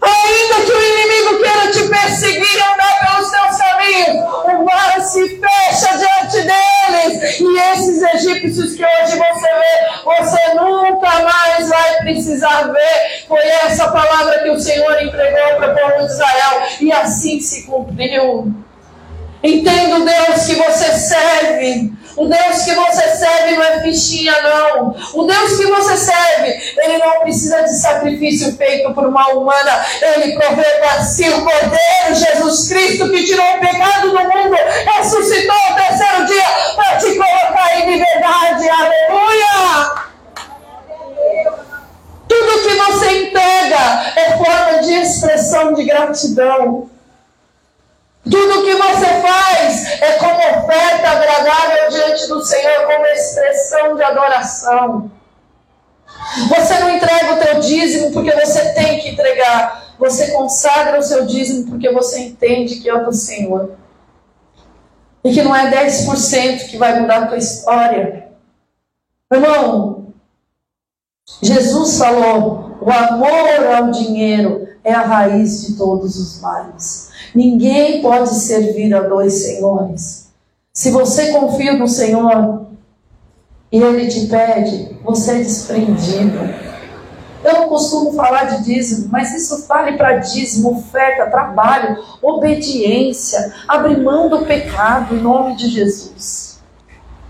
Ainda 0.01 0.65
que 0.65 0.71
o 0.71 0.81
inimigo 0.81 1.43
queira 1.43 1.71
te 1.71 1.87
perseguir 1.87 2.57
e 2.57 2.61
andar 2.61 2.99
pelos 2.99 3.31
teus 3.31 3.57
caminhos, 3.57 4.23
o 4.45 4.65
mar 4.65 5.01
se 5.01 5.39
fecha 5.39 5.97
diante 5.97 6.41
deles. 6.41 7.39
E 7.39 7.59
esses 7.71 8.01
egípcios 8.01 8.75
que 8.75 8.83
hoje 8.83 9.17
você 9.17 9.47
vê, 9.47 10.03
você 10.03 10.53
nunca 10.55 11.19
mais 11.19 11.69
vai 11.69 11.97
precisar 11.99 12.63
ver. 12.71 13.25
Foi 13.27 13.39
essa 13.39 13.91
palavra 13.91 14.39
que 14.39 14.49
o 14.49 14.59
Senhor 14.59 15.01
entregou 15.01 15.57
para 15.57 15.71
o 15.71 15.75
povo 15.75 16.07
de 16.07 16.11
Israel. 16.11 16.67
E 16.79 16.91
assim 16.91 17.39
se 17.39 17.63
cumpriu. 17.67 18.51
Entenda 19.43 19.97
o 19.97 20.05
Deus 20.05 20.45
que 20.45 20.55
você 20.55 20.93
serve. 20.93 21.91
O 22.15 22.27
Deus 22.27 22.63
que 22.63 22.73
você 22.73 23.15
serve 23.15 23.55
não 23.55 23.63
é 23.63 23.81
fichinha, 23.81 24.33
não. 24.41 24.95
O 25.13 25.23
Deus 25.23 25.57
que 25.57 25.65
você 25.65 25.97
serve, 25.97 26.75
ele 26.77 26.97
não 26.97 27.21
precisa 27.21 27.61
de 27.63 27.73
sacrifício 27.79 28.55
feito 28.57 28.93
por 28.93 29.07
uma 29.07 29.27
humana. 29.29 29.85
Ele 30.01 30.37
provê 30.37 30.63
para 30.79 31.03
si 31.03 31.29
o 31.29 31.43
Cordeiro 31.43 32.15
Jesus 32.15 32.67
Cristo 32.67 33.09
que 33.09 33.23
tirou 33.23 33.45
o 33.55 33.59
pecado 33.59 34.09
do 34.09 34.19
mundo, 34.19 34.55
ressuscitou 34.97 35.55
o 35.71 35.75
terceiro 35.75 36.25
dia 36.25 36.43
para 36.75 36.97
te 36.97 37.15
colocar 37.15 37.79
em 37.79 37.91
liberdade. 37.91 38.69
Aleluia! 38.69 40.11
Tudo 42.27 42.63
que 42.63 42.75
você 42.75 43.23
entrega 43.23 44.13
é 44.15 44.37
forma 44.37 44.79
de 44.81 44.93
expressão 44.93 45.73
de 45.73 45.83
gratidão. 45.85 46.90
Tudo 48.31 48.63
que 48.63 48.75
você 48.75 49.05
faz 49.21 50.01
é 50.01 50.13
como 50.13 50.35
oferta 50.35 51.09
agradável 51.09 51.89
diante 51.89 52.27
do 52.27 52.41
Senhor, 52.43 52.85
como 52.85 53.05
expressão 53.07 53.95
de 53.95 54.03
adoração. 54.03 55.11
Você 56.47 56.79
não 56.79 56.95
entrega 56.95 57.33
o 57.33 57.37
teu 57.37 57.59
dízimo 57.59 58.11
porque 58.13 58.31
você 58.31 58.73
tem 58.73 58.99
que 58.99 59.09
entregar. 59.09 59.95
Você 59.99 60.31
consagra 60.31 60.97
o 60.97 61.03
seu 61.03 61.25
dízimo 61.25 61.69
porque 61.69 61.91
você 61.91 62.19
entende 62.19 62.79
que 62.79 62.89
é 62.89 62.95
o 62.95 63.05
do 63.05 63.13
Senhor. 63.13 63.71
E 65.23 65.33
que 65.33 65.43
não 65.43 65.55
é 65.55 65.69
10% 65.69 66.69
que 66.69 66.77
vai 66.77 66.99
mudar 67.01 67.23
a 67.23 67.27
tua 67.27 67.37
história. 67.37 68.29
Irmão, 69.31 70.13
Jesus 71.41 71.97
falou: 71.97 72.77
o 72.81 72.89
amor 72.89 73.75
ao 73.75 73.91
dinheiro 73.91 74.67
é 74.83 74.93
a 74.93 75.01
raiz 75.01 75.67
de 75.67 75.77
todos 75.77 76.17
os 76.17 76.41
males. 76.41 77.10
Ninguém 77.33 78.01
pode 78.01 78.33
servir 78.35 78.93
a 78.93 79.01
dois 79.01 79.33
senhores. 79.45 80.29
Se 80.73 80.91
você 80.91 81.31
confia 81.31 81.73
no 81.73 81.87
Senhor 81.87 82.67
e 83.71 83.81
Ele 83.81 84.07
te 84.07 84.27
pede, 84.27 84.97
você 85.03 85.31
é 85.31 85.37
desprendido. 85.43 86.39
Eu 87.43 87.53
não 87.53 87.69
costumo 87.69 88.13
falar 88.13 88.43
de 88.45 88.63
dízimo, 88.63 89.09
mas 89.11 89.33
isso 89.33 89.65
vale 89.67 89.97
para 89.97 90.17
dízimo, 90.17 90.77
oferta, 90.77 91.29
trabalho, 91.29 91.97
obediência, 92.21 93.53
abrir 93.67 93.97
mão 93.97 94.29
do 94.29 94.45
pecado 94.45 95.15
em 95.15 95.21
nome 95.21 95.55
de 95.55 95.67
Jesus. 95.67 96.51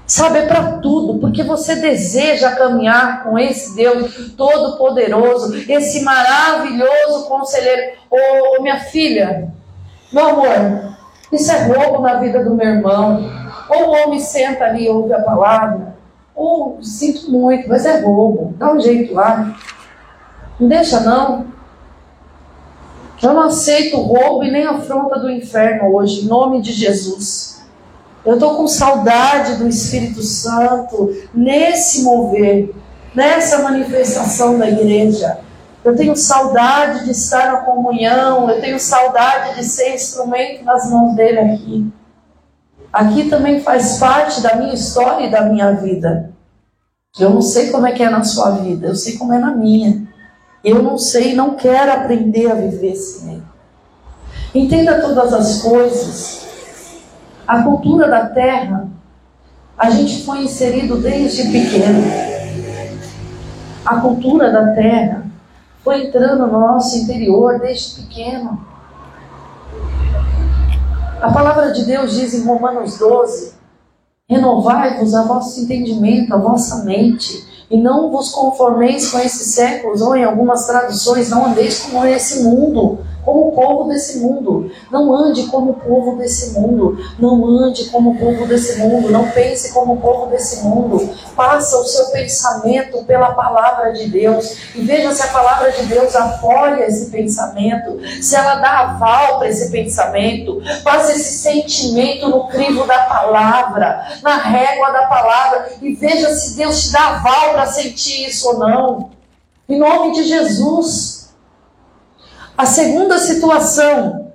Sabe, 0.06 0.40
é 0.40 0.46
para 0.46 0.80
tudo, 0.80 1.20
porque 1.20 1.42
você 1.42 1.78
deseja 1.78 2.52
caminhar 2.52 3.24
com 3.24 3.40
esse 3.40 3.74
Deus 3.74 4.34
todo-poderoso, 4.36 5.56
esse 5.70 6.02
maravilhoso 6.02 7.28
conselheiro. 7.30 7.94
Ô, 8.10 8.62
minha 8.62 8.82
filha, 8.82 9.54
meu 10.12 10.28
amor, 10.28 10.92
isso 11.32 11.52
é 11.52 11.64
roubo 11.64 12.02
na 12.02 12.16
vida 12.16 12.44
do 12.44 12.56
meu 12.56 12.68
irmão. 12.68 13.30
Ou 13.70 13.88
o 13.88 13.92
homem 13.92 14.20
senta 14.20 14.66
ali 14.66 14.86
e 14.86 14.90
ouve 14.90 15.14
a 15.14 15.22
palavra, 15.22 15.96
ou 16.36 16.80
sinto 16.82 17.32
muito, 17.32 17.70
mas 17.70 17.86
é 17.86 18.02
roubo. 18.02 18.54
Dá 18.58 18.74
um 18.74 18.80
jeito 18.80 19.14
lá. 19.14 19.56
Não 20.60 20.68
deixa 20.68 21.00
não. 21.00 21.46
Eu 23.22 23.34
não 23.34 23.44
aceito 23.44 23.98
roubo 23.98 24.44
e 24.44 24.52
nem 24.52 24.66
afronta 24.66 25.20
do 25.20 25.30
inferno 25.30 25.96
hoje, 25.96 26.26
em 26.26 26.28
nome 26.28 26.62
de 26.62 26.72
Jesus. 26.72 27.62
Eu 28.26 28.34
estou 28.34 28.56
com 28.56 28.68
saudade 28.68 29.58
do 29.58 29.68
Espírito 29.68 30.22
Santo 30.22 31.16
nesse 31.34 32.04
mover, 32.04 32.74
nessa 33.16 33.62
manifestação 33.64 34.58
da 34.58 34.68
igreja. 34.68 35.40
Eu 35.84 35.96
tenho 35.96 36.16
saudade 36.16 37.06
de 37.06 37.12
estar 37.12 37.52
na 37.52 37.58
comunhão, 37.62 38.50
eu 38.50 38.62
tenho 38.62 38.80
saudade 38.80 39.56
de 39.56 39.64
ser 39.64 39.96
instrumento 39.96 40.64
nas 40.64 40.90
mãos 40.92 41.16
dele 41.16 41.40
aqui. 41.40 41.92
Aqui 42.94 43.30
também 43.30 43.62
faz 43.62 43.98
parte 43.98 44.42
da 44.42 44.56
minha 44.56 44.74
história 44.74 45.26
e 45.26 45.32
da 45.32 45.42
minha 45.42 45.72
vida. 45.72 46.32
Eu 47.20 47.32
não 47.32 47.42
sei 47.42 47.72
como 47.72 47.88
é 47.88 47.94
que 47.94 48.04
é 48.04 48.10
na 48.10 48.24
sua 48.24 48.52
vida, 48.52 48.88
eu 48.88 48.96
sei 48.96 49.18
como 49.18 49.34
é 49.34 49.40
na 49.40 49.52
minha. 49.56 50.08
Eu 50.64 50.84
não 50.84 50.98
sei, 51.00 51.34
não 51.34 51.56
quero 51.56 51.92
aprender 51.92 52.52
a 52.52 52.54
viver 52.54 52.96
sem 52.96 53.34
ele. 53.34 53.44
Entenda 54.54 55.02
todas 55.02 55.34
as 55.34 55.62
coisas. 55.64 56.46
A 57.48 57.64
cultura 57.64 58.08
da 58.08 58.28
terra, 58.28 58.88
a 59.76 59.90
gente 59.90 60.24
foi 60.24 60.44
inserido 60.44 60.98
desde 60.98 61.52
pequeno. 61.52 62.04
A 63.84 63.96
cultura 63.96 64.52
da 64.52 64.74
terra 64.76 65.31
foi 65.84 66.08
entrando 66.08 66.48
no 66.48 66.60
nosso 66.60 66.98
interior 66.98 67.60
desde 67.60 68.02
pequeno. 68.02 68.66
A 71.22 71.32
palavra 71.32 71.72
de 71.72 71.86
Deus 71.86 72.14
diz 72.14 72.34
em 72.34 72.46
Romanos 72.46 72.98
12: 72.98 73.54
Renovai-vos 74.30 75.14
a 75.14 75.24
vosso 75.24 75.60
entendimento, 75.62 76.34
a 76.34 76.38
vossa 76.38 76.84
mente, 76.84 77.66
e 77.70 77.78
não 77.78 78.12
vos 78.12 78.30
conformeis 78.30 79.12
com 79.12 79.20
esses 79.20 79.54
séculos, 79.54 80.02
ou 80.02 80.16
em 80.16 80.24
algumas 80.24 80.66
traduções, 80.66 81.30
não 81.30 81.48
andeis 81.48 81.80
como 81.80 82.06
esse 82.06 82.44
mundo 82.44 83.00
como 83.24 83.50
o 83.50 83.52
povo 83.52 83.90
desse 83.90 84.20
mundo. 84.20 84.72
Não 84.92 85.14
ande 85.14 85.48
como 85.48 85.72
o 85.72 85.74
povo 85.76 86.18
desse 86.18 86.60
mundo. 86.60 86.98
Não 87.20 87.46
ande 87.46 87.86
como 87.86 88.12
o 88.12 88.18
povo 88.18 88.48
desse 88.48 88.80
mundo. 88.80 89.10
Não 89.10 89.30
pense 89.30 89.74
como 89.74 89.94
o 89.94 89.98
povo 89.98 90.28
desse 90.28 90.64
mundo. 90.64 91.10
Faça 91.36 91.78
o 91.78 91.84
seu 91.84 92.08
pensamento 92.08 93.04
pela 93.06 93.34
palavra 93.34 93.94
de 93.94 94.10
Deus. 94.10 94.76
E 94.76 94.82
veja 94.82 95.12
se 95.14 95.22
a 95.22 95.28
palavra 95.28 95.72
de 95.72 95.86
Deus 95.86 96.16
apoia 96.16 96.86
esse 96.86 97.12
pensamento. 97.12 98.00
Se 98.22 98.36
ela 98.36 98.56
dá 98.56 98.80
aval 98.80 99.40
para 99.40 99.50
esse 99.50 99.72
pensamento. 99.72 100.62
Faça 100.84 101.12
esse 101.12 101.40
sentimento 101.40 102.30
no 102.30 102.48
crivo 102.48 102.86
da 102.86 103.00
palavra. 103.04 104.20
Na 104.22 104.38
régua 104.38 104.92
da 104.92 105.08
palavra. 105.08 105.74
E 105.82 105.94
veja 105.94 106.34
se 106.34 106.56
Deus 106.56 106.84
te 106.84 106.92
dá 106.92 107.16
aval 107.16 107.54
para 107.54 107.68
sentir 107.68 108.28
isso 108.28 108.48
ou 108.50 108.58
não. 108.58 109.10
Em 109.70 109.78
nome 109.78 110.14
de 110.14 110.24
Jesus. 110.24 111.11
A 112.62 112.66
segunda 112.68 113.18
situação 113.18 114.34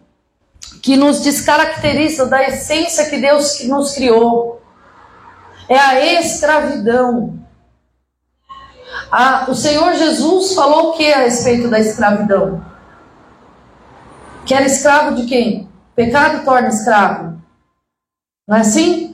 que 0.82 0.96
nos 0.96 1.20
descaracteriza 1.20 2.26
da 2.26 2.42
essência 2.42 3.08
que 3.08 3.18
Deus 3.18 3.64
nos 3.68 3.92
criou 3.92 4.60
é 5.68 5.78
a 5.78 6.04
escravidão. 6.20 7.38
o 9.46 9.54
Senhor 9.54 9.94
Jesus 9.94 10.54
falou 10.54 10.90
o 10.90 10.92
que 10.94 11.12
a 11.12 11.18
respeito 11.18 11.68
da 11.68 11.78
escravidão? 11.78 12.64
Que 14.44 14.54
era 14.54 14.66
escravo 14.66 15.14
de 15.14 15.26
quem? 15.26 15.68
Pecado 15.94 16.44
torna 16.44 16.66
escravo. 16.66 17.40
Não 18.48 18.56
é 18.56 18.60
assim? 18.62 19.05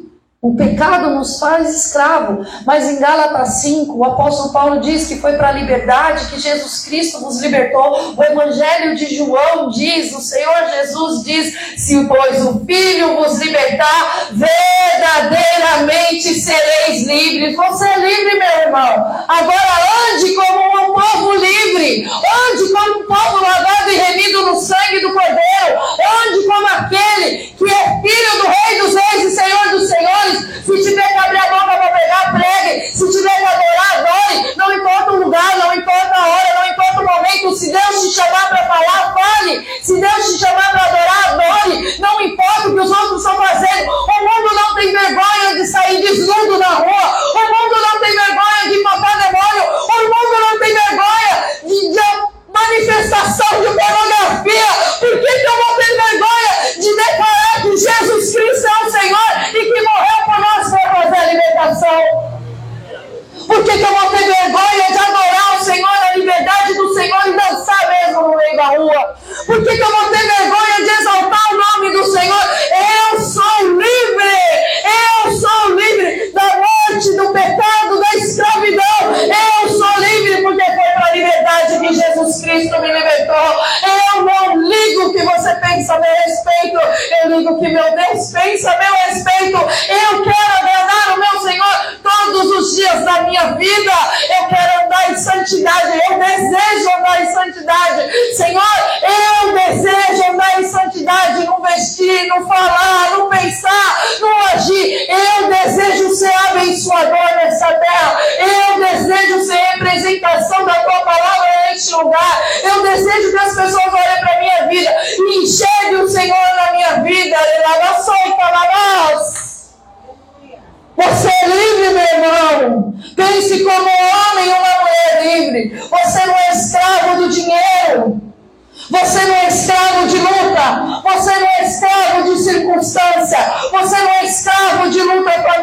O 0.44 0.56
pecado 0.56 1.10
nos 1.10 1.38
faz 1.38 1.72
escravo. 1.72 2.44
Mas 2.66 2.88
em 2.88 2.98
Gálatas 2.98 3.62
5, 3.62 3.96
o 3.96 4.04
apóstolo 4.04 4.52
Paulo 4.52 4.80
diz 4.80 5.06
que 5.06 5.20
foi 5.20 5.34
para 5.34 5.50
a 5.50 5.52
liberdade 5.52 6.26
que 6.26 6.40
Jesus 6.40 6.84
Cristo 6.84 7.20
nos 7.20 7.40
libertou. 7.40 8.16
O 8.16 8.24
Evangelho 8.24 8.96
de 8.96 9.14
João 9.14 9.70
diz, 9.70 10.12
o 10.12 10.20
Senhor 10.20 10.68
Jesus 10.68 11.22
diz: 11.22 11.56
se 11.76 12.08
pois 12.08 12.44
o 12.44 12.60
Filho 12.66 13.18
vos 13.18 13.38
libertar, 13.38 14.30
verdadeiramente 14.32 16.34
sereis 16.34 17.06
livres. 17.06 17.54
Você 17.54 17.88
é 17.88 18.00
livre, 18.00 18.36
meu 18.36 18.58
irmão. 18.66 19.24
Agora 19.28 19.78
ande 20.10 20.34
como 20.34 20.58
um 20.58 20.92
povo 20.92 21.36
livre. 21.36 22.02
Ande 22.02 22.72
como 22.72 22.98
um 22.98 23.06
povo 23.06 23.40
lavado 23.40 23.92
e 23.92 23.94
remido 23.94 24.46
no 24.46 24.56
sangue 24.56 24.98
do 25.02 25.12
Cordeiro. 25.12 25.78
Ande 26.26 26.44
como 26.48 26.66
aquele 26.66 27.54
que 27.56 27.64
é 27.64 28.00
filho 28.02 28.42
do 28.42 28.48
Rei 28.48 28.80
dos 28.80 28.92
Reis 28.92 29.24
e 29.24 29.30
Senhor 29.36 29.68
dos 29.70 29.88
Senhores 29.88 30.31
se 30.32 30.82
tiver 30.82 31.08
que 31.08 31.18
abrir 31.18 31.38
a 31.38 31.50
boca 31.50 31.76
para 31.76 31.90
pregar, 31.90 32.32
pregue. 32.32 32.92
Se 32.92 33.10
tiver 33.10 33.36
que 33.36 33.44
adorar, 33.44 33.98
adore. 33.98 34.54
Não 34.56 34.72
importa 34.72 35.12
o 35.12 35.16
lugar, 35.16 35.56
não 35.58 35.74
importa 35.74 36.14
a 36.14 36.28
hora, 36.28 36.54
não 36.54 36.66
importa 36.66 37.00
o 37.00 37.04
momento. 37.04 37.56
Se 37.56 37.72
Deus 37.72 38.08
te 38.08 38.14
chamar 38.14 38.48
para 38.48 38.66
falar, 38.66 39.14
fale. 39.14 39.66
Se 39.82 40.00
Deus 40.00 40.32
te 40.32 40.38
chamar 40.38 40.70
para 40.72 40.84
adorar, 40.86 41.28
adore. 41.32 41.81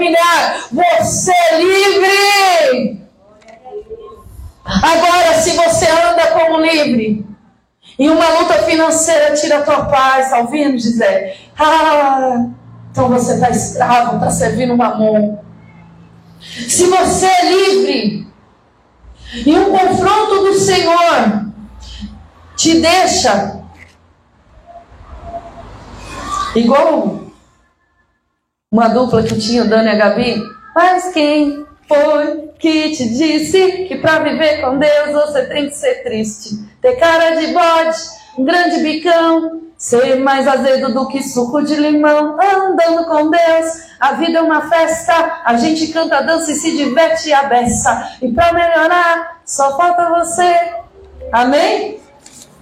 Familiar. 0.10 0.68
Você 0.72 1.32
é 1.32 1.62
livre. 1.62 3.02
Agora, 4.66 5.34
se 5.42 5.52
você 5.52 5.88
anda 5.90 6.28
como 6.28 6.62
livre, 6.62 7.26
e 7.98 8.10
uma 8.10 8.30
luta 8.40 8.54
financeira 8.64 9.34
tira 9.34 9.60
a 9.60 9.62
tua 9.62 9.86
paz, 9.86 10.26
está 10.26 10.40
ouvindo, 10.40 10.78
Gisele? 10.78 11.34
Ah, 11.58 12.46
então 12.92 13.10
você 13.10 13.34
está 13.34 13.50
escravo, 13.50 14.16
está 14.16 14.32
servindo 14.32 14.74
uma 14.74 14.96
mão. 14.96 15.44
Se 16.40 16.86
você 16.86 17.26
é 17.26 17.52
livre, 17.52 18.30
E 19.46 19.54
um 19.56 19.72
confronto 19.72 20.44
do 20.44 20.54
Senhor 20.56 21.52
te 22.56 22.80
deixa 22.80 23.60
igual 26.56 27.19
uma 28.72 28.88
dupla 28.88 29.24
que 29.24 29.36
tinha, 29.40 29.64
o 29.64 29.68
Dani 29.68 29.88
e 29.88 29.90
a 29.90 29.96
Gabi. 29.96 30.44
Mas 30.76 31.12
quem 31.12 31.66
foi 31.88 32.52
que 32.60 32.92
te 32.92 33.10
disse 33.10 33.86
que 33.88 33.96
para 33.96 34.20
viver 34.20 34.62
com 34.62 34.78
Deus 34.78 35.12
você 35.12 35.46
tem 35.48 35.70
que 35.70 35.76
ser 35.76 36.04
triste? 36.04 36.56
Ter 36.80 36.96
cara 36.98 37.32
de 37.32 37.48
bode, 37.48 37.98
um 38.38 38.46
grande 38.46 38.80
bicão, 38.84 39.62
ser 39.76 40.18
mais 40.20 40.48
azedo 40.48 40.94
do 40.94 41.08
que 41.08 41.24
suco 41.24 41.64
de 41.64 41.76
limão, 41.78 42.38
andando 42.40 43.08
com 43.08 43.32
Deus. 43.32 43.90
A 44.00 44.14
vida 44.14 44.38
é 44.38 44.42
uma 44.42 44.70
festa, 44.70 45.42
a 45.46 45.58
gente 45.58 45.88
canta, 45.88 46.22
dança 46.22 46.52
e 46.52 46.56
se 46.56 46.78
diverte 46.78 47.34
a 47.34 47.44
beça. 47.44 48.18
E 48.22 48.32
para 48.32 48.54
melhorar, 48.54 49.42
só 49.46 49.76
falta 49.76 50.10
você. 50.10 50.74
Amém? 51.32 52.00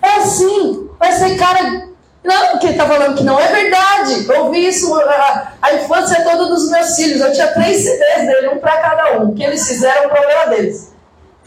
É 0.01 0.15
assim, 0.19 0.89
vai 0.97 1.11
ser 1.11 1.37
cara. 1.37 1.96
Não, 2.23 2.57
que 2.59 2.67
ele 2.67 2.73
está 2.73 2.85
falando 2.85 3.15
que 3.15 3.23
não 3.23 3.39
é 3.39 3.47
verdade. 3.47 4.25
Eu 4.27 4.45
ouvi 4.45 4.67
isso 4.67 4.93
a, 4.99 5.53
a 5.61 5.73
infância 5.73 6.23
toda 6.23 6.45
dos 6.45 6.69
meus 6.69 6.95
filhos. 6.95 7.21
Eu 7.21 7.31
tinha 7.31 7.47
três 7.47 7.83
CDs 7.83 8.27
dele, 8.27 8.49
um 8.49 8.59
para 8.59 8.77
cada 8.77 9.17
um. 9.17 9.29
O 9.29 9.35
que 9.35 9.43
eles 9.43 9.65
fizeram, 9.67 10.07
o 10.07 10.09
problema 10.09 10.47
deles. 10.47 10.97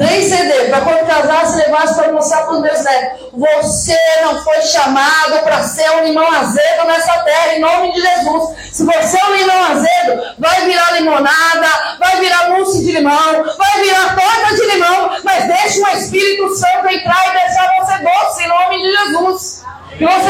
Três 0.00 0.30
CD, 0.30 0.70
para 0.70 0.80
quando 0.80 1.06
casasse, 1.06 1.58
levasse 1.58 1.94
para 1.94 2.10
mostrar 2.10 2.44
para 2.44 2.54
os 2.54 2.62
meus 2.62 2.82
netos. 2.82 3.20
Você 3.34 3.98
não 4.22 4.42
foi 4.42 4.62
chamado 4.62 5.42
para 5.42 5.62
ser 5.62 5.90
um 5.90 6.04
limão 6.04 6.26
azedo 6.26 6.86
nessa 6.86 7.18
terra, 7.18 7.54
em 7.54 7.60
nome 7.60 7.92
de 7.92 8.00
Jesus. 8.00 8.56
Se 8.72 8.82
você 8.82 9.20
é 9.20 9.24
um 9.26 9.34
limão 9.34 9.62
azedo, 9.72 10.36
vai 10.38 10.64
virar 10.64 10.92
limonada, 10.92 11.98
vai 11.98 12.18
virar 12.18 12.48
mousse 12.48 12.82
de 12.82 12.92
limão, 12.92 13.44
vai 13.58 13.80
virar 13.82 14.16
torta 14.16 14.54
de 14.54 14.66
limão, 14.72 15.10
mas 15.22 15.44
deixe 15.46 15.82
o 15.82 15.88
Espírito 15.88 16.48
Santo 16.56 16.88
entrar 16.88 17.28
e 17.28 17.38
deixar 17.38 17.70
você 17.78 17.98
doce, 18.02 18.42
em 18.42 18.48
nome 18.48 18.59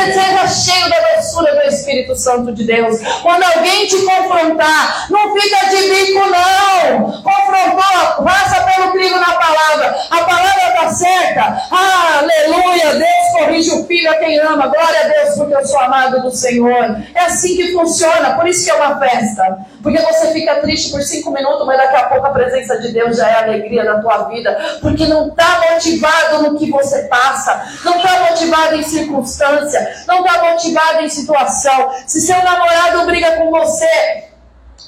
você 0.00 0.12
seja 0.12 0.48
cheio 0.48 0.88
da 0.88 0.96
doçura 1.14 1.54
do 1.54 1.68
Espírito 1.68 2.16
Santo 2.16 2.52
de 2.52 2.64
Deus. 2.64 2.98
Quando 3.22 3.42
alguém 3.42 3.86
te 3.86 3.98
confrontar, 3.98 5.06
não 5.10 5.34
fica 5.34 5.66
de 5.68 5.76
bico, 5.90 6.20
não. 6.26 7.22
Confrontou, 7.22 8.24
passa 8.24 8.62
pelo 8.62 8.92
crivo 8.92 9.18
na 9.18 9.32
palavra. 9.32 9.96
A 10.10 10.24
palavra 10.24 10.68
está 10.68 10.90
certa. 10.90 11.62
aleluia. 11.70 12.94
Deus 12.94 13.38
corrige 13.38 13.70
o 13.72 13.86
filho 13.86 14.10
a 14.10 14.14
quem 14.14 14.38
ama. 14.38 14.68
Glória 14.68 15.00
a 15.00 15.08
Deus, 15.08 15.36
porque 15.36 15.54
eu 15.54 15.66
sou 15.66 15.80
amado 15.80 16.22
do 16.22 16.30
Senhor. 16.30 16.96
É 17.14 17.20
assim 17.20 17.56
que 17.56 17.72
funciona. 17.72 18.34
Por 18.36 18.48
isso 18.48 18.64
que 18.64 18.70
é 18.70 18.74
uma 18.74 18.98
festa. 18.98 19.58
Porque 19.82 19.98
você 19.98 20.32
fica 20.32 20.56
triste 20.56 20.90
por 20.90 21.02
cinco 21.02 21.30
minutos, 21.30 21.66
mas 21.66 21.78
daqui 21.78 21.96
a 21.96 22.04
pouco 22.04 22.26
a 22.26 22.30
presença 22.30 22.78
de 22.78 22.92
Deus 22.92 23.16
já 23.16 23.28
é 23.28 23.44
alegria 23.44 23.84
da 23.84 24.00
tua 24.00 24.24
vida. 24.28 24.78
Porque 24.80 25.06
não 25.06 25.28
está 25.28 25.60
motivado 25.70 26.42
no 26.42 26.58
que 26.58 26.70
você 26.70 27.04
passa. 27.04 27.78
Não 27.84 27.96
está 27.96 28.30
motivado 28.30 28.76
em 28.76 28.82
circunstância, 28.82 30.04
não 30.06 30.24
está 30.24 30.42
motivado 30.50 31.02
em 31.02 31.08
situação. 31.08 31.90
Se 32.06 32.20
seu 32.20 32.42
namorado 32.42 33.06
briga 33.06 33.36
com 33.36 33.50
você, 33.50 34.30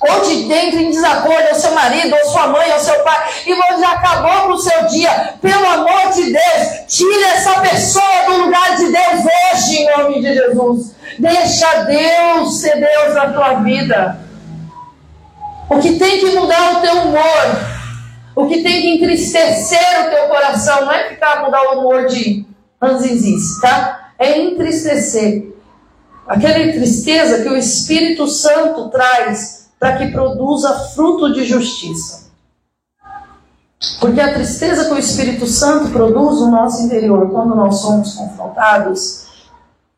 ou 0.00 0.20
de 0.22 0.48
dentro 0.48 0.80
em 0.80 0.90
desacordo, 0.90 1.48
ou 1.48 1.54
seu 1.54 1.70
marido, 1.72 2.14
ou 2.14 2.30
sua 2.30 2.48
mãe, 2.48 2.72
ou 2.72 2.80
seu 2.80 2.98
pai, 3.04 3.30
e 3.46 3.54
você 3.54 3.84
acabou 3.84 4.48
com 4.48 4.52
o 4.54 4.58
seu 4.58 4.86
dia, 4.86 5.34
pelo 5.40 5.66
amor 5.66 6.12
de 6.12 6.32
Deus, 6.32 6.68
tire 6.88 7.22
essa 7.24 7.60
pessoa 7.60 8.24
do 8.26 8.44
lugar 8.44 8.76
de 8.76 8.90
Deus 8.90 9.24
hoje, 9.24 9.76
em 9.76 9.96
nome 9.96 10.20
de 10.20 10.34
Jesus. 10.34 10.94
Deixa 11.18 11.84
Deus 11.84 12.60
ser 12.60 12.80
Deus 12.80 13.14
na 13.14 13.32
tua 13.32 13.54
vida. 13.54 14.31
O 15.72 15.80
que 15.80 15.98
tem 15.98 16.20
que 16.20 16.30
mudar 16.38 16.78
o 16.78 16.80
teu 16.80 16.94
humor, 17.02 17.22
o 18.36 18.46
que 18.46 18.62
tem 18.62 18.82
que 18.82 18.88
entristecer 18.96 20.06
o 20.06 20.10
teu 20.10 20.28
coração, 20.28 20.84
não 20.84 20.92
é 20.92 21.08
ficar 21.08 21.42
mudar 21.42 21.62
o 21.62 21.80
humor 21.80 22.06
de 22.06 22.44
ranzinzice, 22.80 23.60
tá? 23.60 24.02
é 24.22 24.40
entristecer. 24.40 25.52
Aquela 26.26 26.72
tristeza 26.72 27.42
que 27.42 27.48
o 27.48 27.56
Espírito 27.56 28.28
Santo 28.28 28.88
traz 28.88 29.70
para 29.78 29.96
que 29.96 30.12
produza 30.12 30.72
fruto 30.94 31.32
de 31.32 31.44
justiça. 31.44 32.30
Porque 33.98 34.20
a 34.20 34.32
tristeza 34.32 34.84
que 34.84 34.94
o 34.94 34.98
Espírito 34.98 35.46
Santo 35.46 35.90
produz 35.90 36.40
no 36.40 36.52
nosso 36.52 36.82
interior, 36.82 37.28
quando 37.30 37.54
nós 37.56 37.80
somos 37.80 38.14
confrontados, 38.14 39.26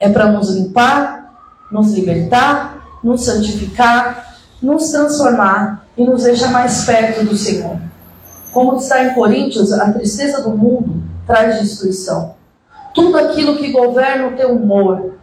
é 0.00 0.08
para 0.08 0.32
nos 0.32 0.48
limpar, 0.50 1.38
nos 1.70 1.92
libertar, 1.92 2.98
nos 3.04 3.24
santificar, 3.26 4.33
nos 4.64 4.90
transformar 4.90 5.86
e 5.96 6.04
nos 6.04 6.24
deixar 6.24 6.50
mais 6.50 6.84
perto 6.84 7.24
do 7.24 7.36
Senhor. 7.36 7.78
Como 8.52 8.76
está 8.76 9.04
em 9.04 9.14
Coríntios, 9.14 9.72
a 9.72 9.92
tristeza 9.92 10.42
do 10.42 10.50
mundo 10.50 11.02
traz 11.26 11.60
destruição 11.60 12.34
tudo 12.94 13.18
aquilo 13.18 13.56
que 13.56 13.72
governa 13.72 14.28
o 14.28 14.36
teu 14.36 14.52
humor, 14.52 15.14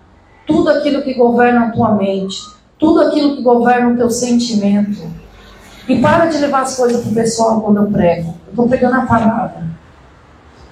tudo 0.46 0.70
aquilo 0.70 1.02
que 1.02 1.14
governa 1.14 1.68
a 1.68 1.72
tua 1.72 1.96
mente, 1.96 2.38
tudo 2.78 3.02
aquilo 3.02 3.38
que 3.38 3.42
governa 3.42 3.94
o 3.94 3.98
teu 3.98 4.12
sentimento. 4.12 5.02
E 5.88 6.00
para 6.00 6.26
de 6.26 6.38
levar 6.38 6.64
as 6.64 6.76
coisas 6.76 7.02
para 7.02 7.12
o 7.12 7.16
pessoal 7.16 7.62
quando 7.62 7.78
eu 7.78 7.92
prego. 7.92 8.36
Eu 8.46 8.50
estou 8.50 8.68
pregando 8.68 8.98
a 8.98 9.06
palavra. 9.06 9.64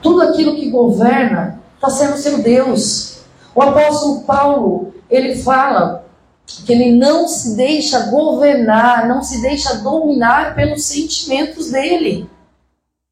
Tudo 0.02 0.22
aquilo 0.22 0.56
que 0.56 0.70
governa 0.70 1.60
está 1.76 1.90
sendo 1.90 2.18
seu 2.18 2.44
Deus. 2.44 3.22
O 3.56 3.62
apóstolo 3.62 4.22
Paulo, 4.22 4.94
ele 5.10 5.36
fala 5.36 6.06
que 6.66 6.74
ele 6.74 6.92
não 6.92 7.28
se 7.28 7.56
deixa 7.56 8.08
governar, 8.08 9.08
não 9.08 9.22
se 9.22 9.42
deixa 9.42 9.76
dominar 9.76 10.56
pelos 10.56 10.84
sentimentos 10.86 11.72
dele. 11.72 12.30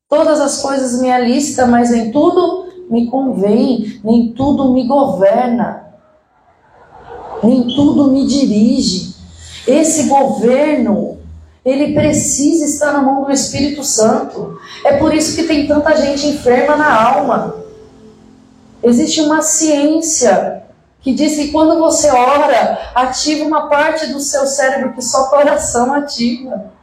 Todas 0.10 0.40
as 0.40 0.62
coisas 0.62 1.02
me 1.02 1.12
alista, 1.12 1.66
mas 1.66 1.92
em 1.92 2.12
tudo 2.12 2.68
me 2.90 3.08
convém, 3.08 4.00
nem 4.04 4.32
tudo 4.32 4.74
me 4.74 4.88
governa, 4.88 5.86
nem 7.44 7.68
tudo 7.76 8.12
me 8.12 8.26
dirige. 8.26 9.16
Esse 9.68 10.04
governo, 10.04 11.18
ele 11.66 11.94
precisa 11.94 12.66
estar 12.66 12.94
na 12.94 13.02
mão 13.02 13.26
do 13.26 13.32
Espírito 13.32 13.84
Santo. 13.84 14.58
É 14.86 14.98
por 14.98 15.14
isso 15.14 15.36
que 15.36 15.44
tem 15.44 15.68
tanta 15.68 15.96
gente 15.96 16.28
enferma 16.28 16.78
na 16.78 17.04
alma. 17.04 17.56
Existe 18.82 19.20
uma 19.22 19.42
ciência 19.42 20.64
que 21.08 21.14
diz 21.14 21.38
que 21.38 21.54
quando 21.54 21.80
você 21.80 22.10
ora, 22.10 22.92
ativa 22.94 23.46
uma 23.46 23.70
parte 23.70 24.08
do 24.08 24.20
seu 24.20 24.46
cérebro 24.46 24.92
que 24.92 25.02
só 25.02 25.30
coração 25.30 25.94
ativa. 25.94 26.74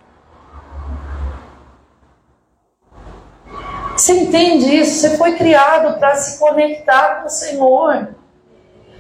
Você 3.94 4.14
entende 4.14 4.64
isso? 4.76 4.98
Você 4.98 5.18
foi 5.18 5.36
criado 5.36 5.98
para 5.98 6.16
se 6.16 6.38
conectar 6.38 7.20
com 7.20 7.26
o 7.26 7.30
Senhor. 7.30 8.14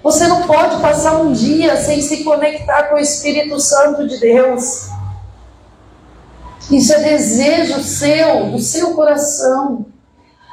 Você 0.02 0.26
não 0.26 0.42
pode 0.42 0.78
passar 0.82 1.16
um 1.16 1.32
dia 1.32 1.74
sem 1.78 2.02
se 2.02 2.22
conectar 2.22 2.90
com 2.90 2.96
o 2.96 2.98
Espírito 2.98 3.58
Santo 3.58 4.06
de 4.06 4.20
Deus. 4.20 4.90
Isso 6.70 6.92
é 6.92 6.98
desejo 6.98 7.82
seu, 7.82 8.50
do 8.50 8.58
seu 8.58 8.92
coração. 8.92 9.86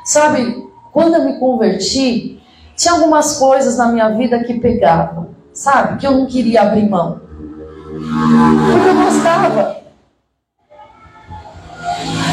Sabe, 0.06 0.66
quando 0.94 1.16
eu 1.16 1.26
me 1.26 1.40
converti, 1.42 2.31
tinha 2.82 2.96
algumas 2.96 3.38
coisas 3.38 3.78
na 3.78 3.90
minha 3.90 4.10
vida 4.10 4.44
que 4.44 4.60
pegavam, 4.60 5.36
sabe? 5.54 6.00
Que 6.00 6.08
eu 6.08 6.14
não 6.14 6.26
queria 6.26 6.64
abrir 6.64 6.90
mão. 6.90 7.22
Porque 8.72 8.90
eu 8.90 9.04
gostava. 9.04 9.78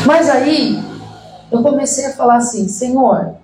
Mas 0.07 0.31
aí, 0.31 0.83
eu 1.53 1.63
comecei 1.63 2.07
a 2.07 2.15
falar 2.15 2.37
assim: 2.37 2.67
Senhor, 2.67 3.35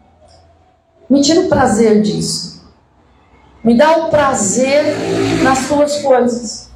me 1.10 1.20
tira 1.20 1.42
o 1.42 1.48
prazer 1.50 2.00
disso. 2.00 2.64
Me 3.62 3.76
dá 3.76 3.98
o 3.98 4.08
prazer 4.08 4.96
nas 5.42 5.68
tuas 5.68 6.00
coisas. 6.00 6.70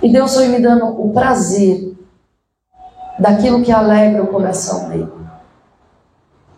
E 0.00 0.10
Deus 0.10 0.34
foi 0.34 0.48
me 0.48 0.60
dando 0.60 0.86
o 0.86 1.12
prazer 1.12 1.94
daquilo 3.18 3.62
que 3.62 3.72
alegra 3.72 4.22
o 4.22 4.28
coração 4.28 4.88
dele. 4.88 5.12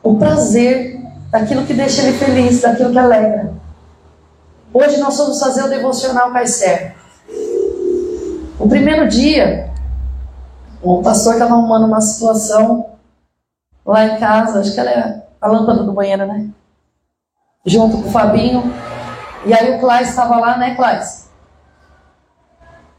O 0.01 0.17
prazer 0.17 0.90
daquilo 1.31 1.65
que 1.65 1.75
deixa 1.75 2.03
ele 2.03 2.19
feliz, 2.19 2.61
daquilo 2.61 2.91
que 2.91 2.99
alegra. 2.99 3.53
Hoje 4.73 4.99
nós 4.99 5.17
vamos 5.17 5.39
fazer 5.39 5.65
o 5.65 5.69
devocional 5.69 6.33
Caicer. 6.33 6.95
O 8.59 8.69
primeiro 8.69 9.09
dia, 9.09 9.71
o 10.83 11.03
pastor 11.03 11.35
estava 11.35 11.55
arrumando 11.55 11.87
uma 11.87 12.01
situação 12.01 12.91
lá 13.87 14.05
em 14.07 14.19
casa, 14.19 14.61
acho 14.61 14.75
que 14.75 14.81
ela 14.81 14.91
é 14.91 15.23
a 15.41 15.49
lâmpada 15.49 15.83
do 15.83 15.93
banheiro, 15.93 16.27
né? 16.27 16.49
Junto 17.65 17.99
com 17.99 18.09
o 18.09 18.13
Fabinho. 18.13 18.63
E 19.47 19.55
aí 19.55 19.77
o 19.77 19.81
Claes 19.81 20.11
estava 20.11 20.37
lá, 20.37 20.59
né, 20.59 20.75
Claes? 20.75 21.31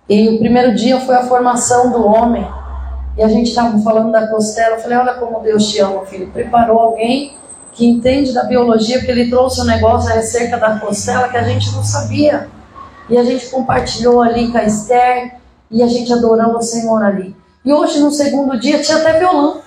E 0.10 0.30
o 0.30 0.40
primeiro 0.40 0.76
dia 0.76 1.00
foi 1.00 1.16
a 1.16 1.24
formação 1.24 1.92
do 1.92 2.06
homem. 2.06 2.46
E 3.18 3.24
a 3.24 3.28
gente 3.28 3.50
estava 3.50 3.78
falando 3.80 4.12
da 4.12 4.28
costela. 4.28 4.76
Eu 4.76 4.80
falei: 4.80 4.98
Olha 4.98 5.14
como 5.14 5.40
Deus 5.42 5.70
te 5.70 5.80
ama, 5.80 6.06
filho. 6.06 6.32
Preparou 6.32 6.80
alguém 6.80 7.38
que 7.82 7.88
entende 7.88 8.32
da 8.32 8.44
biologia, 8.44 8.98
porque 8.98 9.10
ele 9.10 9.28
trouxe 9.28 9.60
um 9.60 9.64
negócio 9.64 10.14
acerca 10.14 10.56
da 10.56 10.78
costela 10.78 11.30
que 11.30 11.38
a 11.38 11.42
gente 11.42 11.72
não 11.72 11.84
sabia. 11.84 12.48
E 13.10 13.18
a 13.18 13.24
gente 13.24 13.48
compartilhou 13.48 14.22
ali 14.22 14.52
com 14.52 14.58
a 14.60 14.64
Esther. 14.64 15.38
E 15.72 15.82
a 15.82 15.88
gente 15.88 16.14
adorou 16.14 16.58
o 16.58 16.62
Senhor 16.62 17.04
ali. 17.04 17.36
E 17.66 17.74
hoje, 17.74 18.00
no 18.00 18.12
segundo 18.12 18.60
dia, 18.60 18.84
tinha 18.84 19.00
até 19.00 19.18
violão. 19.18 19.62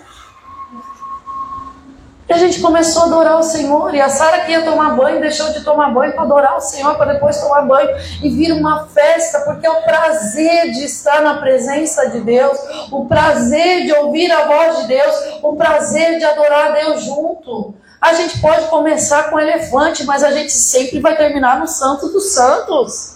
a 2.29 2.38
gente 2.38 2.61
começou 2.61 3.03
a 3.03 3.07
adorar 3.07 3.37
o 3.37 3.42
Senhor. 3.42 3.92
E 3.92 4.00
a 4.00 4.09
Sara 4.09 4.44
que 4.44 4.53
ia 4.53 4.62
tomar 4.62 4.94
banho, 4.94 5.20
deixou 5.20 5.53
de 5.53 5.64
tomar 5.64 5.92
banho 5.92 6.12
para 6.12 6.22
adorar 6.22 6.57
o 6.57 6.61
Senhor, 6.61 6.94
para 6.94 7.14
depois 7.14 7.40
tomar 7.40 7.62
banho. 7.62 7.90
E 8.22 8.31
vira 8.31 8.55
uma 8.55 8.87
festa, 8.87 9.40
porque 9.40 9.66
é 9.66 9.70
o 9.70 9.83
prazer 9.83 10.70
de 10.70 10.85
estar 10.85 11.20
na 11.20 11.38
presença 11.38 12.11
de 12.11 12.20
Deus, 12.20 12.57
o 12.92 13.07
prazer 13.07 13.87
de 13.87 13.92
ouvir 13.92 14.31
a 14.31 14.46
voz 14.46 14.83
de 14.83 14.87
Deus, 14.87 15.14
o 15.42 15.57
prazer 15.57 16.18
de 16.18 16.24
adorar 16.24 16.74
Deus 16.74 17.03
junto. 17.03 17.74
A 18.04 18.12
gente 18.12 18.38
pode 18.38 18.66
começar 18.66 19.30
com 19.30 19.40
elefante, 19.40 20.04
mas 20.04 20.22
a 20.22 20.30
gente 20.30 20.52
sempre 20.52 21.00
vai 21.00 21.16
terminar 21.16 21.58
no 21.58 21.66
Santo 21.66 22.08
dos 22.08 22.34
Santos. 22.34 23.14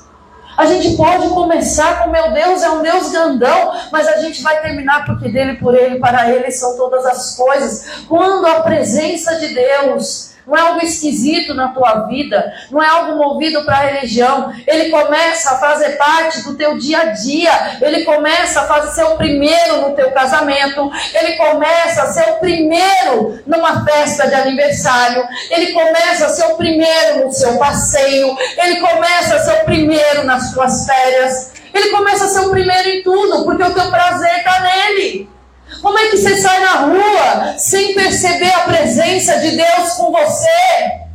A 0.56 0.64
gente 0.64 0.96
pode 0.96 1.28
começar 1.28 2.02
com 2.02 2.08
meu 2.08 2.32
Deus 2.32 2.62
é 2.62 2.70
um 2.70 2.80
Deus 2.80 3.10
grandão, 3.10 3.74
mas 3.92 4.08
a 4.08 4.16
gente 4.22 4.42
vai 4.42 4.62
terminar 4.62 5.04
porque 5.04 5.28
dele, 5.28 5.58
por 5.58 5.74
ele, 5.74 5.98
para 5.98 6.30
ele 6.30 6.50
são 6.50 6.74
todas 6.78 7.04
as 7.04 7.36
coisas. 7.36 7.84
Quando 8.08 8.46
a 8.46 8.62
presença 8.62 9.36
de 9.36 9.48
Deus 9.48 10.30
não 10.48 10.56
é 10.56 10.60
algo 10.60 10.82
esquisito 10.82 11.52
na 11.52 11.68
tua 11.68 12.06
vida, 12.06 12.52
não 12.70 12.82
é 12.82 12.88
algo 12.88 13.16
movido 13.16 13.64
para 13.64 13.76
a 13.76 13.80
religião. 13.80 14.50
Ele 14.66 14.88
começa 14.88 15.50
a 15.50 15.58
fazer 15.58 15.90
parte 15.90 16.42
do 16.42 16.56
teu 16.56 16.78
dia 16.78 17.00
a 17.00 17.04
dia, 17.06 17.76
ele 17.82 18.02
começa 18.04 18.62
a 18.62 18.66
fazer 18.66 18.92
ser 18.92 19.04
o 19.04 19.16
primeiro 19.16 19.82
no 19.82 19.94
teu 19.94 20.10
casamento, 20.10 20.90
ele 21.12 21.34
começa 21.34 22.02
a 22.02 22.06
ser 22.06 22.30
o 22.30 22.38
primeiro 22.38 23.40
numa 23.46 23.84
festa 23.84 24.26
de 24.26 24.34
aniversário, 24.34 25.22
ele 25.50 25.72
começa 25.72 26.26
a 26.26 26.30
ser 26.30 26.46
o 26.46 26.56
primeiro 26.56 27.26
no 27.26 27.32
seu 27.32 27.58
passeio, 27.58 28.34
ele 28.56 28.80
começa 28.80 29.36
a 29.36 29.40
ser 29.40 29.62
o 29.62 29.64
primeiro 29.66 30.24
nas 30.24 30.50
suas 30.50 30.86
férias, 30.86 31.52
ele 31.74 31.90
começa 31.90 32.24
a 32.24 32.28
ser 32.28 32.40
o 32.40 32.50
primeiro 32.50 32.88
em 32.88 33.02
tudo, 33.02 33.44
porque 33.44 33.62
o 33.62 33.74
teu 33.74 33.90
prazer 33.90 34.38
está 34.38 34.60
nele. 34.60 35.37
Como 35.82 35.98
é 35.98 36.08
que 36.08 36.16
você 36.16 36.36
sai 36.36 36.60
na 36.60 36.72
rua 36.86 37.58
sem 37.58 37.94
perceber 37.94 38.52
a 38.52 38.64
presença 38.64 39.38
de 39.38 39.56
Deus 39.56 39.92
com 39.92 40.10
você? 40.10 41.08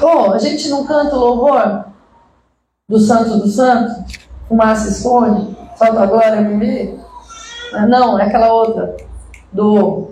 Oh, 0.00 0.32
a 0.32 0.38
gente 0.38 0.68
não 0.68 0.84
canta 0.86 1.16
o 1.16 1.18
louvor 1.18 1.86
do 2.88 3.00
Santo 3.00 3.38
do 3.38 3.48
Santo? 3.48 4.04
Fumaça 4.46 4.90
esconde, 4.90 5.56
salva 5.76 6.02
a 6.02 6.06
glória 6.06 6.40
me 6.40 6.58
vê? 6.58 6.94
Ah, 7.72 7.86
não, 7.86 8.18
é 8.18 8.24
aquela 8.24 8.52
outra. 8.52 8.96
Do 9.50 10.10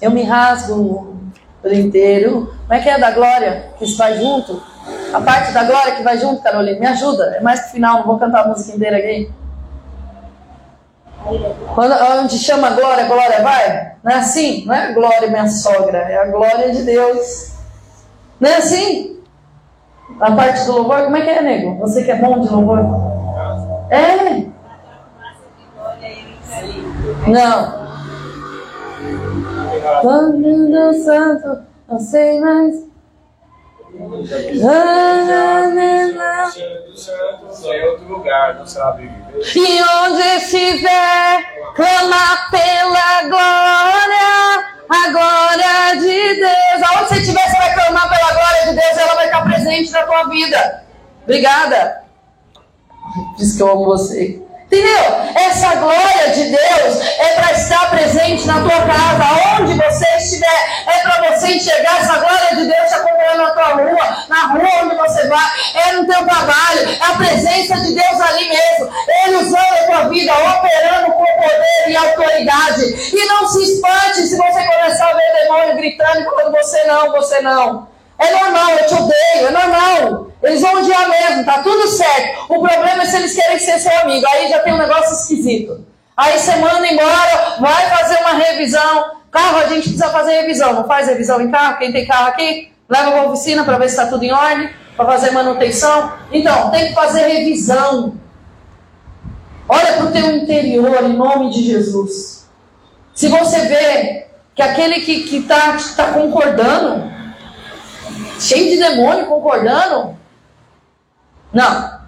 Eu 0.00 0.10
me 0.10 0.22
rasgo 0.22 1.16
por 1.62 1.72
inteiro. 1.72 2.52
Como 2.62 2.72
é 2.72 2.82
que 2.82 2.88
é 2.88 2.98
da 2.98 3.10
glória 3.12 3.70
que 3.78 3.86
se 3.86 3.96
vai 3.96 4.18
junto? 4.18 4.60
A 5.12 5.20
parte 5.20 5.52
da 5.52 5.64
glória 5.64 5.94
que 5.94 6.02
vai 6.02 6.18
junto, 6.18 6.42
Carolina, 6.42 6.80
me 6.80 6.86
ajuda. 6.86 7.36
É 7.36 7.40
mais 7.40 7.60
pro 7.60 7.70
final, 7.70 7.98
não 7.98 8.06
vou 8.06 8.18
cantar 8.18 8.44
a 8.44 8.48
música 8.48 8.76
inteira 8.76 8.96
aqui. 8.96 9.30
Quando, 11.74 11.92
onde 12.22 12.38
chama 12.38 12.70
glória, 12.70 13.06
glória 13.06 13.42
vai? 13.42 13.92
Não 14.02 14.12
é 14.12 14.14
assim? 14.16 14.64
Não 14.64 14.74
é 14.74 14.92
glória 14.92 15.28
minha 15.28 15.48
sogra, 15.48 15.98
é 15.98 16.16
a 16.16 16.26
glória 16.26 16.70
de 16.70 16.82
Deus. 16.82 17.52
Não 18.38 18.48
é 18.48 18.56
assim? 18.56 19.20
A 20.20 20.32
parte 20.32 20.64
do 20.64 20.72
louvor, 20.72 21.02
como 21.04 21.16
é 21.16 21.22
que 21.22 21.30
é, 21.30 21.42
nego? 21.42 21.78
Você 21.78 22.04
que 22.04 22.10
é 22.10 22.16
bom 22.16 22.40
de 22.40 22.48
louvor? 22.48 22.80
É. 23.90 24.46
Não. 27.26 27.86
Quando 30.00 30.94
Santo, 31.04 31.62
não 31.88 31.98
sei 31.98 32.40
mais. 32.40 32.86
E 39.54 39.82
onde 39.82 40.22
estiver, 40.36 41.42
clama 41.74 42.50
pela 42.50 43.22
glória, 43.28 44.66
a 44.88 45.10
glória 45.10 46.00
de 46.00 46.40
Deus. 46.40 46.82
Aonde 46.82 47.08
você 47.08 47.20
estiver, 47.20 47.50
você 47.50 47.58
vai 47.58 47.74
clamar 47.74 48.08
pela 48.08 48.32
glória 48.32 48.64
de 48.66 48.72
Deus, 48.74 48.98
ela 48.98 49.14
vai 49.14 49.26
estar 49.26 49.42
presente 49.44 49.90
na 49.92 50.02
tua 50.02 50.24
vida. 50.28 50.84
Obrigada. 51.24 52.02
Diz 53.36 53.56
que 53.56 53.62
eu 53.62 53.70
amo 53.70 53.84
você. 53.84 54.45
Entendeu? 54.66 55.04
Essa 55.36 55.76
glória 55.76 56.30
de 56.34 56.44
Deus 56.44 57.00
é 57.18 57.34
para 57.34 57.52
estar 57.52 57.88
presente 57.88 58.46
na 58.48 58.60
tua 58.60 58.80
casa, 58.82 59.60
onde 59.60 59.74
você 59.74 60.06
estiver. 60.16 60.84
É 60.88 60.98
para 61.02 61.30
você 61.30 61.54
enxergar 61.54 62.00
essa 62.00 62.18
glória 62.18 62.56
de 62.56 62.64
Deus 62.66 62.92
acompanhando 62.92 63.38
na 63.38 63.50
tua 63.52 63.68
rua, 63.74 64.24
na 64.28 64.46
rua 64.48 64.84
onde 64.84 64.96
você 64.96 65.28
vai, 65.28 65.50
é 65.74 65.92
no 65.92 66.06
teu 66.06 66.24
trabalho, 66.24 66.80
é 66.80 67.06
a 67.06 67.16
presença 67.16 67.76
de 67.76 67.94
Deus 67.94 68.20
ali 68.20 68.48
mesmo. 68.48 68.92
Ele 69.24 69.36
usando 69.36 69.56
a 69.56 69.86
tua 69.86 70.08
vida, 70.08 70.32
operando 70.32 71.12
com 71.12 71.24
poder 71.24 71.88
e 71.88 71.96
autoridade. 71.96 73.16
E 73.16 73.26
não 73.26 73.46
se 73.46 73.62
espante 73.62 74.26
se 74.26 74.36
você 74.36 74.66
começar 74.66 75.10
a 75.10 75.14
ver 75.14 75.42
demônio 75.42 75.76
gritando 75.76 76.20
e 76.20 76.24
falando: 76.24 76.52
você 76.52 76.84
não, 76.84 77.12
você 77.12 77.40
não. 77.40 77.95
É 78.18 78.32
normal, 78.32 78.70
eu 78.70 78.86
te 78.86 78.94
odeio, 78.94 79.48
é 79.48 79.50
normal. 79.50 80.30
Eles 80.42 80.60
vão 80.60 80.80
odiar 80.80 81.08
mesmo, 81.08 81.44
tá 81.44 81.62
tudo 81.62 81.86
certo. 81.88 82.44
O 82.44 82.60
problema 82.60 83.02
é 83.02 83.06
se 83.06 83.16
eles 83.16 83.34
querem 83.34 83.58
ser 83.58 83.78
seu 83.78 83.98
amigo. 84.00 84.26
Aí 84.28 84.48
já 84.48 84.60
tem 84.60 84.72
um 84.72 84.78
negócio 84.78 85.12
esquisito. 85.12 85.84
Aí 86.16 86.38
você 86.38 86.56
manda 86.56 86.86
embora, 86.86 87.56
vai 87.60 87.90
fazer 87.90 88.18
uma 88.20 88.34
revisão. 88.34 89.16
Carro, 89.30 89.58
a 89.58 89.66
gente 89.66 89.82
precisa 89.82 90.08
fazer 90.08 90.40
revisão. 90.40 90.72
Não 90.72 90.86
faz 90.86 91.08
revisão 91.08 91.40
em 91.40 91.50
carro? 91.50 91.78
Quem 91.78 91.92
tem 91.92 92.06
carro 92.06 92.28
aqui? 92.28 92.72
Leva 92.88 93.12
para 93.12 93.28
oficina 93.28 93.64
para 93.64 93.76
ver 93.78 93.88
se 93.88 93.96
está 93.96 94.06
tudo 94.06 94.24
em 94.24 94.32
ordem, 94.32 94.70
para 94.96 95.06
fazer 95.06 95.30
manutenção. 95.32 96.12
Então, 96.32 96.70
tem 96.70 96.88
que 96.88 96.94
fazer 96.94 97.26
revisão. 97.26 98.14
Olha 99.68 99.94
para 99.94 100.06
o 100.06 100.12
teu 100.12 100.36
interior, 100.36 101.02
em 101.02 101.12
nome 101.12 101.50
de 101.50 101.64
Jesus. 101.64 102.48
Se 103.14 103.28
você 103.28 103.60
vê 103.62 104.26
que 104.54 104.62
aquele 104.62 105.00
que 105.00 105.36
está 105.36 105.76
tá 105.96 106.12
concordando, 106.12 107.15
cheio 108.38 108.70
de 108.70 108.76
demônio 108.76 109.26
concordando. 109.26 110.16
Não. 111.52 112.00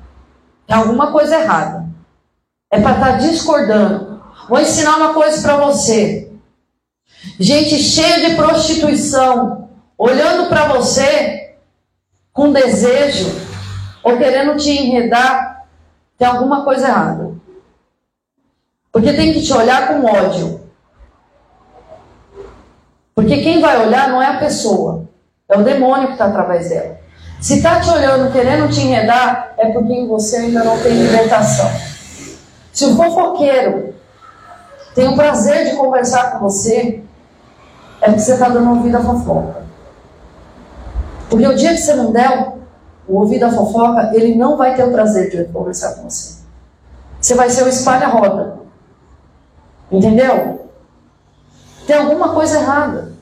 Tem 0.67 0.77
alguma 0.77 1.12
coisa 1.12 1.38
errada. 1.38 1.87
É 2.71 2.81
para 2.81 2.93
estar 2.93 3.12
tá 3.12 3.19
discordando. 3.19 4.23
Vou 4.49 4.61
ensinar 4.61 4.97
uma 4.97 5.14
coisa 5.14 5.41
para 5.43 5.57
você. 5.57 6.31
Gente 7.38 7.79
cheia 7.79 8.29
de 8.29 8.37
prostituição, 8.37 9.71
olhando 9.97 10.49
para 10.49 10.69
você 10.69 11.57
com 12.33 12.53
desejo 12.53 13.29
ou 14.03 14.17
querendo 14.17 14.57
te 14.57 14.71
enredar, 14.71 15.67
tem 16.17 16.27
alguma 16.27 16.64
coisa 16.64 16.88
errada. 16.88 17.35
Porque 18.93 19.12
tem 19.12 19.33
que 19.33 19.43
te 19.43 19.53
olhar 19.53 19.88
com 19.88 20.05
ódio. 20.05 20.61
Porque 23.14 23.43
quem 23.43 23.61
vai 23.61 23.85
olhar 23.85 24.09
não 24.09 24.23
é 24.23 24.27
a 24.27 24.38
pessoa, 24.38 24.98
é 25.49 25.57
o 25.57 25.65
demônio 25.65 26.09
que 26.09 26.13
está 26.13 26.27
através 26.27 26.69
dela. 26.69 26.99
Se 27.41 27.57
está 27.57 27.81
te 27.81 27.89
olhando, 27.89 28.33
querendo 28.33 28.69
te 28.69 28.81
enredar, 28.81 29.55
é 29.57 29.71
porque 29.71 29.93
em 29.93 30.07
você 30.07 30.37
ainda 30.37 30.63
não 30.65 30.79
tem 30.81 30.93
libertação. 30.93 31.71
Se 32.73 32.85
o 32.85 32.97
fofoqueiro 32.97 33.95
tem 34.95 35.09
o 35.09 35.17
prazer 35.17 35.71
de 35.71 35.77
conversar 35.77 36.33
com 36.33 36.41
você, 36.41 37.03
é 38.01 38.07
porque 38.07 38.21
você 38.21 38.35
está 38.35 38.49
dando 38.49 38.71
ouvido 38.71 38.97
à 38.97 39.01
fofoca. 39.01 39.63
Porque 41.31 41.47
o 41.47 41.55
dia 41.55 41.71
que 41.71 41.79
você 41.79 41.95
não 41.95 42.13
der 42.13 42.53
o 43.07 43.17
ouvido 43.17 43.45
à 43.45 43.51
fofoca, 43.51 44.11
ele 44.15 44.35
não 44.35 44.57
vai 44.57 44.75
ter 44.75 44.85
o 44.85 44.93
prazer 44.93 45.31
de 45.31 45.53
conversar 45.53 45.95
com 45.95 46.11
você. 46.11 46.39
Você 47.21 47.35
vai 47.35 47.49
ser 47.49 47.63
o 47.65 47.69
espalha-roda. 47.69 48.59
Entendeu? 49.91 50.69
Tem 51.87 51.97
alguma 51.97 52.35
coisa 52.35 52.59
errada. 52.59 53.18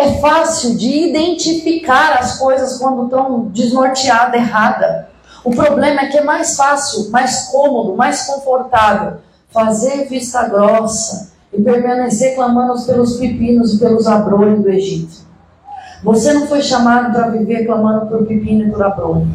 É 0.00 0.18
fácil 0.18 0.76
de 0.76 1.10
identificar 1.10 2.14
as 2.18 2.38
coisas 2.38 2.78
quando 2.78 3.04
estão 3.04 3.40
desnorteadas, 3.48 4.40
errada. 4.40 5.10
O 5.44 5.50
problema 5.50 6.00
é 6.00 6.06
que 6.06 6.16
é 6.16 6.24
mais 6.24 6.56
fácil, 6.56 7.10
mais 7.10 7.48
cômodo, 7.48 7.94
mais 7.94 8.22
confortável 8.22 9.18
fazer 9.52 10.08
vista 10.08 10.48
grossa 10.48 11.32
e 11.52 11.60
permanecer 11.60 12.34
clamando 12.34 12.82
pelos 12.86 13.18
pepinos 13.18 13.74
e 13.74 13.78
pelos 13.78 14.06
abrolhos 14.06 14.62
do 14.62 14.70
Egito. 14.70 15.18
Você 16.02 16.32
não 16.32 16.46
foi 16.46 16.62
chamado 16.62 17.12
para 17.12 17.28
viver 17.28 17.66
clamando 17.66 18.06
por 18.06 18.26
pepino 18.26 18.68
e 18.68 18.70
por 18.70 18.82
abrolho. 18.82 19.28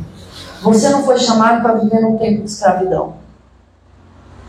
Você 0.63 0.89
não 0.89 1.03
foi 1.03 1.19
chamado 1.19 1.61
para 1.61 1.75
viver 1.75 2.01
num 2.01 2.17
tempo 2.17 2.41
de 2.41 2.49
escravidão. 2.49 3.17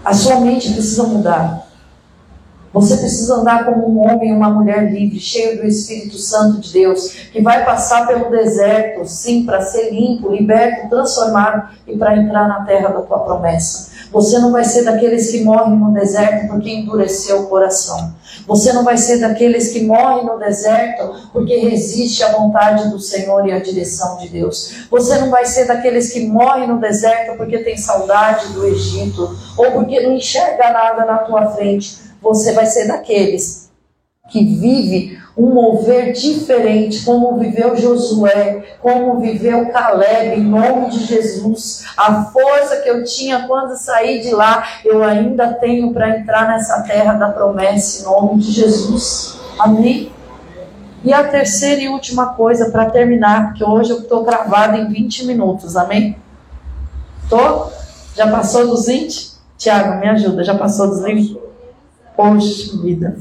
A 0.03 0.15
sua 0.15 0.41
mente 0.41 0.73
precisa 0.73 1.03
mudar. 1.03 1.66
Você 2.73 2.97
precisa 2.97 3.37
andar 3.37 3.65
como 3.65 3.89
um 3.89 4.01
homem 4.01 4.31
e 4.31 4.33
uma 4.33 4.51
mulher 4.51 4.93
livre, 4.93 5.19
cheio 5.19 5.57
do 5.59 5.67
Espírito 5.67 6.19
Santo 6.19 6.61
de 6.61 6.73
Deus, 6.73 7.09
que 7.33 7.41
vai 7.41 7.65
passar 7.65 8.07
pelo 8.07 8.31
deserto, 8.31 9.07
sim, 9.07 9.45
para 9.45 9.63
ser 9.63 9.91
limpo, 9.91 10.31
liberto, 10.31 10.89
transformado 10.89 11.71
e 11.87 11.97
para 11.97 12.17
entrar 12.17 12.47
na 12.49 12.65
terra 12.65 12.89
da 12.89 13.01
tua 13.03 13.21
promessa. 13.21 13.97
Você 14.13 14.39
não 14.39 14.53
vai 14.53 14.65
ser 14.65 14.85
daqueles 14.85 15.31
que 15.31 15.43
morrem 15.43 15.77
no 15.77 15.93
deserto 15.93 16.49
porque 16.49 16.71
endureceu 16.71 17.43
o 17.43 17.47
coração. 17.49 18.15
Você 18.47 18.73
não 18.73 18.85
vai 18.85 18.97
ser 18.97 19.19
daqueles 19.19 19.73
que 19.73 19.85
morrem 19.85 20.25
no 20.25 20.39
deserto 20.39 21.29
porque 21.33 21.57
resiste 21.57 22.23
à 22.23 22.33
vontade 22.33 22.89
do 22.89 22.99
Senhor 23.01 23.47
e 23.47 23.53
à 23.53 23.59
direção 23.59 24.19
de 24.19 24.29
Deus. 24.29 24.87
Você 24.91 25.19
não 25.19 25.31
vai 25.31 25.45
ser 25.45 25.67
daqueles 25.67 26.13
que 26.13 26.27
morrem 26.27 26.69
no 26.69 26.79
deserto 26.79 27.37
porque 27.37 27.59
tem 27.59 27.77
saudade 27.77 28.53
do 28.53 28.67
Egito 28.67 29.37
ou 29.57 29.73
porque 29.73 30.01
não 30.01 30.13
enxerga 30.13 30.71
nada 30.71 31.05
na 31.05 31.19
tua 31.19 31.47
frente 31.51 32.06
você 32.35 32.53
vai 32.53 32.67
ser 32.67 32.89
daqueles 32.89 33.71
que 34.29 34.45
vive 34.45 35.19
um 35.37 35.53
mover 35.53 36.13
diferente, 36.13 37.05
como 37.05 37.39
viveu 37.39 37.77
Josué, 37.77 38.77
como 38.81 39.21
viveu 39.21 39.71
Caleb, 39.71 40.41
em 40.41 40.45
nome 40.45 40.91
de 40.91 41.05
Jesus. 41.05 41.85
A 41.97 42.25
força 42.25 42.79
que 42.79 42.89
eu 42.89 43.05
tinha 43.05 43.47
quando 43.47 43.77
saí 43.77 44.21
de 44.21 44.31
lá, 44.31 44.67
eu 44.85 45.05
ainda 45.05 45.53
tenho 45.55 45.93
para 45.93 46.19
entrar 46.19 46.49
nessa 46.49 46.83
terra 46.83 47.13
da 47.15 47.29
promessa, 47.29 48.03
em 48.03 48.05
nome 48.05 48.43
de 48.43 48.51
Jesus. 48.51 49.39
Amém? 49.59 50.11
E 51.05 51.13
a 51.13 51.23
terceira 51.23 51.83
e 51.83 51.89
última 51.89 52.35
coisa 52.35 52.71
para 52.71 52.91
terminar, 52.91 53.49
porque 53.49 53.63
hoje 53.63 53.91
eu 53.91 53.99
estou 53.99 54.25
travada 54.25 54.79
em 54.79 54.89
20 54.89 55.27
minutos, 55.27 55.77
amém? 55.77 56.17
Tô? 57.29 57.67
Já 58.17 58.29
passou 58.29 58.67
dos 58.67 58.87
20? 58.87 59.37
Tiago, 59.59 60.01
me 60.01 60.09
ajuda, 60.09 60.43
já 60.43 60.57
passou 60.57 60.89
dos 60.89 61.03
20? 61.03 61.36
Poxa 62.17 62.79
vida. 62.79 63.19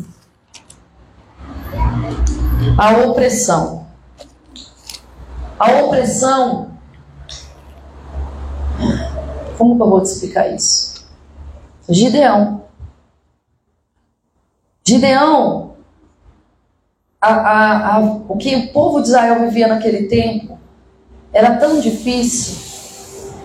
A 2.78 2.98
opressão. 3.06 3.88
A 5.60 5.72
opressão. 5.82 6.72
Como 9.58 9.76
que 9.76 9.82
eu 9.82 9.90
vou 9.90 10.02
te 10.02 10.06
explicar 10.06 10.54
isso? 10.54 11.06
Gideão. 11.90 12.64
Gideão, 14.88 15.76
a, 17.20 17.34
a, 17.34 17.96
a, 17.96 18.00
o 18.00 18.38
que 18.38 18.56
o 18.56 18.72
povo 18.72 19.02
de 19.02 19.08
Israel 19.08 19.40
vivia 19.40 19.68
naquele 19.68 20.04
tempo 20.08 20.60
era 21.34 21.56
tão 21.56 21.80
difícil. 21.80 22.64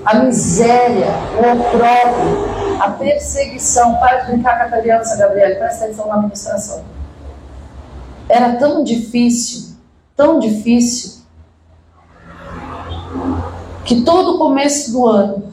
A 0.04 0.14
miséria, 0.14 1.08
o 1.36 1.60
opróbrio, 1.60 2.59
a 2.80 2.90
perseguição. 2.90 3.96
Para 3.96 4.18
de 4.18 4.32
brincar 4.32 4.58
com 4.58 4.74
a 4.74 4.78
criança, 4.80 5.16
Gabriel, 5.16 5.56
presta 5.56 5.84
atenção 5.84 6.06
na 6.08 6.14
administração 6.14 6.84
era 8.30 8.56
tão 8.56 8.84
difícil, 8.84 9.76
tão 10.16 10.38
difícil, 10.38 11.22
que 13.84 14.02
todo 14.02 14.38
começo 14.38 14.92
do 14.92 15.06
ano 15.06 15.52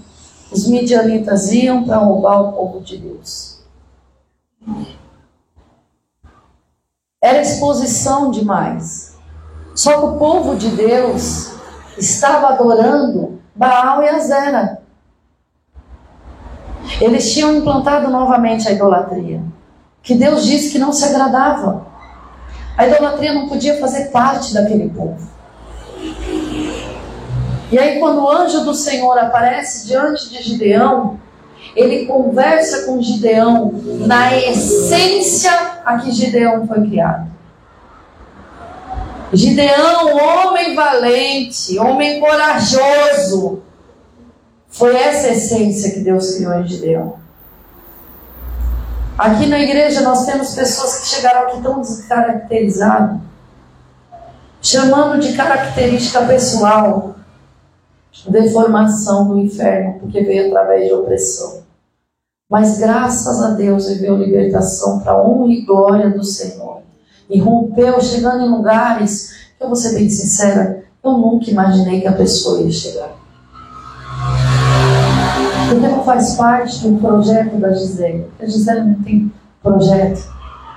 os 0.51 0.67
midianitas 0.67 1.51
iam 1.51 1.83
para 1.83 1.97
roubar 1.97 2.39
o 2.39 2.53
povo 2.53 2.81
de 2.81 2.97
Deus. 2.97 3.59
Era 7.19 7.41
exposição 7.41 8.29
demais. 8.29 9.17
Só 9.75 9.99
que 9.99 10.05
o 10.05 10.17
povo 10.17 10.55
de 10.55 10.69
Deus 10.69 11.51
estava 11.97 12.49
adorando 12.49 13.41
Baal 13.55 14.03
e 14.03 14.09
Azera. 14.09 14.83
Eles 16.99 17.31
tinham 17.31 17.55
implantado 17.55 18.09
novamente 18.09 18.67
a 18.67 18.71
idolatria, 18.71 19.41
que 20.01 20.15
Deus 20.15 20.45
disse 20.45 20.71
que 20.71 20.79
não 20.79 20.91
se 20.91 21.05
agradava. 21.05 21.85
A 22.77 22.87
idolatria 22.87 23.33
não 23.33 23.47
podia 23.47 23.79
fazer 23.79 24.05
parte 24.05 24.53
daquele 24.53 24.89
povo. 24.89 25.27
E 27.71 27.77
aí, 27.77 27.99
quando 27.99 28.23
o 28.23 28.29
anjo 28.29 28.63
do 28.63 28.73
Senhor 28.73 29.17
aparece 29.17 29.87
diante 29.87 30.29
de 30.29 30.41
Gideão, 30.41 31.19
ele 31.75 32.05
conversa 32.05 32.85
com 32.85 33.01
Gideão 33.01 33.73
na 34.05 34.35
essência 34.35 35.51
a 35.85 35.97
que 35.97 36.11
Gideão 36.11 36.65
foi 36.65 36.87
criado. 36.87 37.27
Gideão, 39.33 40.15
homem 40.15 40.73
valente, 40.73 41.77
homem 41.77 42.19
corajoso, 42.19 43.61
foi 44.77 44.95
essa 44.95 45.29
essência 45.29 45.91
que 45.91 45.99
Deus 46.01 46.35
criou 46.35 46.53
em 46.53 46.67
Gideão. 46.67 47.15
Aqui 49.17 49.47
na 49.47 49.59
igreja 49.59 50.01
nós 50.01 50.25
temos 50.25 50.53
pessoas 50.53 50.99
que 50.99 51.07
chegaram 51.07 51.49
aqui 51.49 51.61
tão 51.61 51.81
descaracterizadas, 51.81 53.19
chamando 54.61 55.19
de 55.19 55.33
característica 55.33 56.25
pessoal 56.25 57.15
deformação 58.29 59.27
do 59.27 59.39
inferno, 59.39 59.99
porque 59.99 60.21
veio 60.21 60.47
através 60.47 60.87
de 60.87 60.93
opressão. 60.93 61.61
Mas 62.49 62.77
graças 62.77 63.41
a 63.41 63.51
Deus 63.51 63.87
viveu 63.87 64.15
libertação 64.15 64.99
para 64.99 65.21
honra 65.21 65.53
e 65.53 65.61
glória 65.61 66.09
do 66.09 66.23
Senhor. 66.23 66.81
E 67.29 67.39
rompeu, 67.39 67.99
chegando 68.01 68.45
em 68.45 68.49
lugares 68.49 69.31
que 69.57 69.63
eu 69.63 69.67
vou 69.67 69.75
ser 69.75 69.95
bem 69.95 70.09
sincera, 70.09 70.83
eu 71.03 71.11
nunca 71.13 71.49
imaginei 71.49 72.01
que 72.01 72.07
a 72.07 72.13
pessoa 72.13 72.61
ia 72.61 72.71
chegar. 72.71 73.16
Porque 75.69 75.87
não 75.87 76.03
faz 76.03 76.35
parte 76.35 76.87
do 76.87 76.97
projeto 76.97 77.57
da 77.57 77.73
Gisele. 77.73 78.27
A 78.39 78.45
Gisele 78.45 78.81
não 78.81 79.03
tem 79.03 79.31
projeto. 79.61 80.25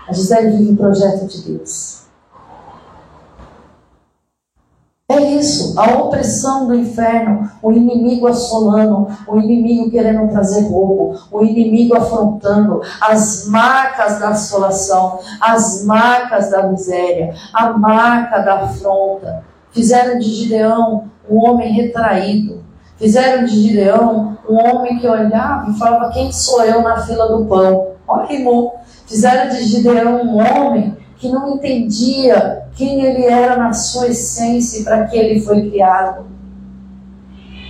A 0.08 0.12
Gisele 0.12 0.56
vive 0.56 0.72
o 0.72 0.76
projeto 0.76 1.26
de 1.28 1.42
Deus. 1.42 2.00
É 5.08 5.20
isso, 5.32 5.78
a 5.78 5.98
opressão 5.98 6.68
do 6.68 6.74
inferno, 6.74 7.50
o 7.60 7.72
inimigo 7.72 8.28
assolando, 8.28 9.08
o 9.26 9.38
inimigo 9.38 9.90
querendo 9.90 10.30
trazer 10.30 10.68
roubo, 10.68 11.18
o 11.32 11.44
inimigo 11.44 11.96
afrontando, 11.96 12.80
as 13.00 13.46
marcas 13.48 14.20
da 14.20 14.28
assolação, 14.28 15.18
as 15.40 15.84
marcas 15.84 16.50
da 16.50 16.68
miséria, 16.68 17.34
a 17.52 17.72
marca 17.72 18.38
da 18.38 18.60
afronta. 18.60 19.44
Fizeram 19.72 20.18
de 20.18 20.26
Gideão 20.26 21.08
um 21.28 21.38
homem 21.38 21.72
retraído, 21.72 22.60
Fizeram 23.00 23.46
de 23.46 23.58
Gideão 23.58 24.29
um 24.50 24.58
homem 24.58 24.98
que 24.98 25.06
olhava 25.06 25.70
e 25.70 25.78
falava: 25.78 26.12
Quem 26.12 26.32
sou 26.32 26.62
eu 26.64 26.82
na 26.82 27.00
fila 27.00 27.28
do 27.28 27.46
pão? 27.46 27.92
Olha 28.06 28.44
bom. 28.44 28.80
Fizeram 29.06 29.50
de 29.50 29.64
Gideão 29.64 30.22
um 30.22 30.38
homem 30.38 30.96
que 31.16 31.28
não 31.28 31.54
entendia 31.54 32.64
quem 32.74 33.02
ele 33.02 33.24
era 33.24 33.56
na 33.56 33.72
sua 33.72 34.08
essência 34.08 34.80
e 34.80 34.84
para 34.84 35.06
que 35.06 35.16
ele 35.16 35.40
foi 35.40 35.68
criado. 35.68 36.26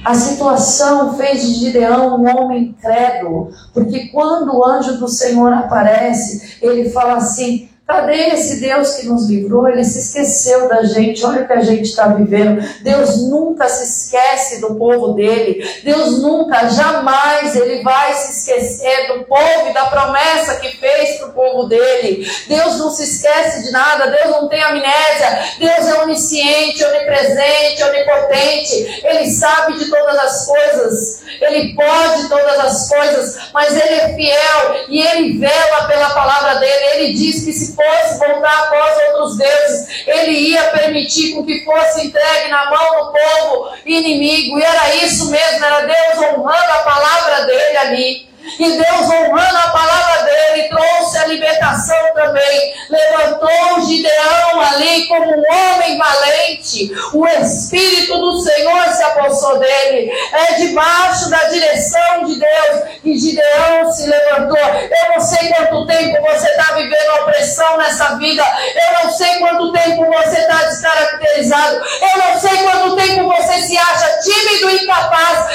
A 0.05 0.15
situação 0.15 1.15
fez 1.15 1.43
de 1.43 1.55
Gideão 1.55 2.21
um 2.21 2.29
homem 2.29 2.69
incrédulo, 2.69 3.51
porque 3.75 4.09
quando 4.09 4.57
o 4.57 4.65
anjo 4.65 4.99
do 4.99 5.09
Senhor 5.09 5.53
aparece, 5.53 6.59
ele 6.63 6.91
fala 6.91 7.15
assim: 7.17 7.70
Cadê 7.91 8.29
esse 8.29 8.61
Deus 8.61 8.95
que 8.95 9.07
nos 9.07 9.29
livrou? 9.29 9.69
Ele 9.69 9.83
se 9.83 9.99
esqueceu 9.99 10.69
da 10.69 10.85
gente. 10.85 11.27
Olha 11.27 11.43
o 11.43 11.47
que 11.47 11.53
a 11.53 11.61
gente 11.61 11.87
está 11.87 12.07
vivendo. 12.07 12.63
Deus 12.83 13.29
nunca 13.29 13.69
se 13.69 13.83
esquece 13.83 14.61
do 14.61 14.77
povo 14.77 15.15
dele. 15.15 15.69
Deus 15.83 16.23
nunca, 16.23 16.69
jamais, 16.69 17.57
ele 17.57 17.83
vai 17.83 18.15
se 18.15 18.31
esquecer 18.31 19.09
do 19.09 19.25
povo 19.25 19.69
e 19.69 19.75
da 19.75 19.87
promessa 19.87 20.61
que 20.61 20.69
fez 20.77 21.19
para 21.19 21.31
o 21.31 21.33
povo 21.33 21.65
dele. 21.67 22.25
Deus 22.47 22.79
não 22.79 22.93
se 22.93 23.03
esquece 23.03 23.65
de 23.65 23.73
nada. 23.73 24.09
Deus 24.09 24.31
não 24.31 24.49
tem 24.49 24.63
amnésia. 24.63 25.57
Deus 25.59 25.89
é 25.89 26.03
onisciente, 26.05 26.85
onipresente, 26.85 27.83
onipotente. 27.83 29.01
Ele 29.05 29.29
sabe 29.33 29.79
de 29.79 29.91
todas 29.91 30.17
as 30.17 30.47
coisas. 30.47 31.23
Ele 31.41 31.75
pode 31.75 32.29
todas 32.29 32.59
as 32.61 32.89
coisas. 32.89 33.51
Mas 33.53 33.75
ele 33.75 33.95
é 33.95 34.15
fiel 34.15 34.85
e 34.89 35.03
ele 35.03 35.39
vela 35.39 35.89
pela 35.89 36.11
palavra 36.11 36.61
dele. 36.61 36.85
Ele 36.95 37.15
diz 37.15 37.45
que 37.45 37.53
se 37.53 37.80
fosse 37.81 38.19
voltar 38.19 38.59
após 38.65 38.99
outros 39.09 39.39
deuses, 39.39 40.07
ele 40.07 40.33
ia 40.33 40.65
permitir 40.71 41.35
com 41.35 41.45
que 41.45 41.65
fosse 41.65 42.07
entregue 42.07 42.49
na 42.49 42.71
mão 42.71 43.05
do 43.05 43.13
povo 43.13 43.77
inimigo. 43.87 44.59
E 44.59 44.63
era 44.63 44.95
isso 44.97 45.31
mesmo, 45.31 45.65
era 45.65 45.81
Deus 45.81 46.19
honrando 46.19 46.73
a 46.73 46.83
palavra 46.83 47.47
dele 47.47 47.77
ali. 47.77 48.30
E 48.59 48.71
Deus, 48.71 49.09
honrando 49.09 49.57
a 49.57 49.71
palavra 49.71 50.23
dele, 50.25 50.69
trouxe 50.69 51.19
a 51.19 51.27
libertação 51.27 52.15
também. 52.15 52.75
Levantou 52.89 53.83
Gideão 53.87 54.61
ali 54.61 55.07
como 55.07 55.27
um 55.27 55.43
homem 55.53 55.99
valente. 55.99 56.91
O 57.15 57.27
Espírito 57.27 58.19
do 58.19 58.41
Senhor 58.41 58.89
se 58.89 59.03
apossou 59.03 59.59
dele. 59.59 60.11
É 60.33 60.55
debaixo 60.55 61.31
da 61.31 61.45
direção 61.45 62.25
de 62.25 62.39
Deus 62.39 62.83
que 63.03 63.19
Gideão 63.19 63.91
se 63.93 64.07
levantou. 64.07 64.59
Eu 64.59 65.15
não 65.15 65.21
sei 65.21 65.49
quanto 65.49 65.87
tempo 65.87 66.23
você 66.23 66.49
está 66.49 66.75
vivendo 66.75 67.23
opressão 67.23 67.77
nessa 67.79 68.17
vida. 68.17 68.45
Eu 68.75 69.05
não 69.05 69.13
sei 69.13 69.39
quanto 69.39 69.73
tempo 69.73 70.07
você 70.07 70.41
está 70.41 70.65
descaracterizado. 70.65 71.77
Eu 71.77 72.19
não 72.19 72.41
sei 72.41 72.57
quanto 72.59 72.97
tempo 72.97 73.29
você 73.29 73.63
se 73.63 73.77
acha 73.77 74.19
tímido 74.21 74.71
e 74.71 74.85
incapaz. 74.85 75.47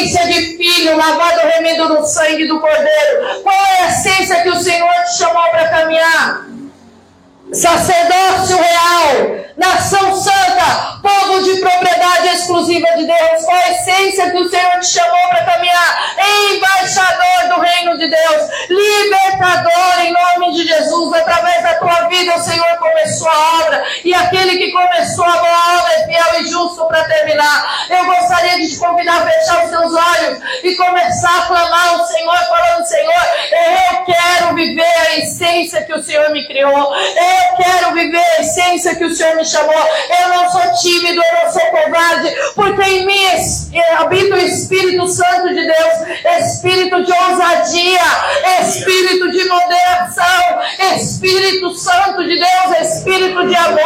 Essência 0.00 0.26
de 0.28 0.56
filho, 0.56 0.96
lavado 0.96 1.40
remido 1.46 1.88
no 1.88 2.04
sangue 2.04 2.46
do 2.46 2.58
Cordeiro. 2.58 3.42
Qual 3.42 3.54
é 3.54 3.82
a 3.82 3.88
essência 3.88 4.42
que 4.42 4.48
o 4.48 4.58
Senhor 4.58 4.88
te 5.04 5.18
chamou 5.18 5.42
para? 5.50 5.59
Sacerdócio 7.52 8.56
real, 8.56 9.44
nação 9.56 10.14
santa, 10.14 11.00
povo 11.02 11.42
de 11.42 11.58
propriedade 11.58 12.28
exclusiva 12.28 12.86
de 12.96 13.06
Deus. 13.06 13.44
Qual 13.44 13.56
a 13.56 13.70
essência 13.70 14.30
que 14.30 14.38
o 14.38 14.48
Senhor 14.48 14.78
te 14.78 14.86
chamou 14.86 15.28
para 15.30 15.44
caminhar? 15.44 16.14
Embaixador 16.52 17.54
do 17.54 17.60
reino 17.60 17.98
de 17.98 18.08
Deus, 18.08 18.50
libertador 18.68 20.00
em 20.00 20.12
nome 20.12 20.52
de 20.54 20.66
Jesus. 20.66 21.12
Através 21.12 21.62
da 21.64 21.74
tua 21.74 22.08
vida, 22.08 22.36
o 22.36 22.40
Senhor 22.40 22.76
começou 22.78 23.28
a 23.28 23.64
obra 23.64 23.84
e 24.04 24.14
aquele 24.14 24.56
que 24.56 24.70
começou 24.70 25.24
a 25.24 25.38
boa 25.38 25.80
obra 25.80 25.92
é 25.94 26.06
fiel 26.06 26.40
e 26.40 26.48
justo 26.48 26.86
para 26.86 27.04
terminar. 27.04 27.86
Eu 27.90 28.04
gostaria 28.04 28.58
de 28.58 28.70
te 28.70 28.78
convidar 28.78 29.22
a 29.22 29.26
fechar 29.26 29.64
os 29.64 29.70
seus 29.70 29.92
olhos 29.92 30.38
e 30.62 30.76
começar 30.76 31.40
a 31.40 31.46
clamar 31.46 31.88
ao 31.88 32.06
Senhor, 32.06 32.38
falando: 32.48 32.86
Senhor, 32.86 33.22
eu 33.50 34.04
quero 34.04 34.54
viver 34.54 34.84
a 34.84 35.18
essência 35.18 35.82
que 35.82 35.92
o 35.92 36.02
Senhor 36.02 36.30
me 36.30 36.46
criou. 36.46 36.94
Eu 36.94 37.39
quero 37.60 37.92
viver 37.92 38.16
a 38.16 38.40
essência 38.40 38.94
que 38.94 39.04
o 39.04 39.14
Senhor 39.14 39.36
me 39.36 39.44
chamou. 39.44 39.74
Eu 39.74 40.28
não 40.28 40.50
sou 40.50 40.62
tímido, 40.80 41.20
eu 41.22 41.44
não 41.44 41.52
sou 41.52 41.62
covarde, 41.62 42.34
porque 42.54 42.82
em 42.82 43.06
mim 43.06 43.20
habita 43.98 44.34
o 44.34 44.38
Espírito 44.38 45.06
Santo 45.08 45.48
de 45.48 45.66
Deus, 45.66 46.40
Espírito 46.40 47.04
de 47.04 47.12
ousadia, 47.12 48.00
Espírito 48.62 49.30
de 49.30 49.48
moderação, 49.48 50.60
Espírito 50.96 51.74
Santo 51.74 52.24
de 52.24 52.38
Deus, 52.38 52.80
Espírito 52.80 53.46
de 53.46 53.56
amor. 53.56 53.80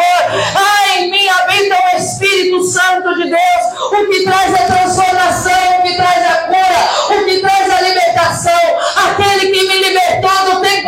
Ah, 0.57 0.99
em 0.99 1.11
mim 1.11 1.29
habita 1.29 1.77
o 1.77 1.97
Espírito 1.97 2.63
Santo 2.65 3.15
de 3.17 3.31
Deus, 3.31 3.93
o 3.93 4.07
que 4.07 4.25
traz 4.25 4.55
a 4.55 4.67
transformação, 4.67 5.79
o 5.79 5.83
que 5.83 5.95
traz 5.95 6.31
a 6.31 6.37
cura, 6.45 7.21
o 7.21 7.25
que 7.25 7.39
traz 7.41 7.71
a 7.71 7.81
libertação, 7.81 8.79
aquele 9.09 9.51
que 9.53 9.69
me 9.69 9.84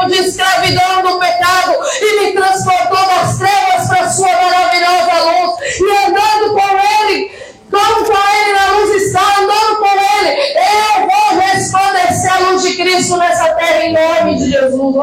de 0.07 0.15
escravidão 0.15 1.03
do 1.03 1.19
pecado 1.19 1.73
e 2.01 2.21
me 2.21 2.33
transportou 2.33 3.07
das 3.07 3.39
trevas 3.39 3.89
para 3.89 4.01
a 4.01 4.11
sua 4.11 4.33
maravilhosa 4.33 5.25
luz. 5.25 5.81
E 5.81 6.07
andando 6.07 6.53
com 6.53 6.69
Ele, 7.05 7.31
como 7.71 8.05
com 8.05 8.13
Ele 8.13 8.53
na 8.53 8.71
luz 8.79 9.03
está, 9.03 9.21
andando 9.41 9.77
com 9.79 9.87
Ele, 9.87 10.31
eu 10.57 11.07
vou 11.09 11.41
resplandecer 11.41 12.33
a 12.33 12.39
luz 12.51 12.63
de 12.63 12.77
Cristo 12.77 13.17
nessa 13.17 13.55
terra 13.55 13.85
em 13.85 13.93
nome 13.93 14.37
de 14.39 14.51
Jesus. 14.51 14.97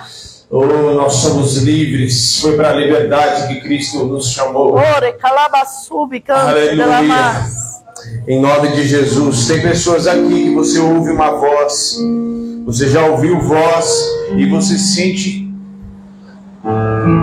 Oh, 0.50 0.64
nós 0.94 1.12
somos 1.14 1.59
livres. 1.59 2.40
Foi 2.40 2.56
para 2.56 2.70
a 2.70 2.72
liberdade 2.72 3.48
que 3.48 3.61
Cristo 3.61 4.04
nos 4.06 4.30
chamou. 4.32 4.78
Aleluia. 6.48 6.78
Em 8.26 8.40
nome 8.40 8.68
de 8.72 8.86
Jesus. 8.86 9.46
Tem 9.46 9.61
pessoas 9.62 10.07
aqui 10.07 10.44
que 10.44 10.55
você 10.55 10.78
ouve 10.78 11.11
uma 11.11 11.30
voz, 11.30 11.96
você 12.64 12.88
já 12.88 13.07
ouviu 13.07 13.40
voz 13.40 14.05
e 14.36 14.46
você 14.46 14.78
sente 14.78 15.47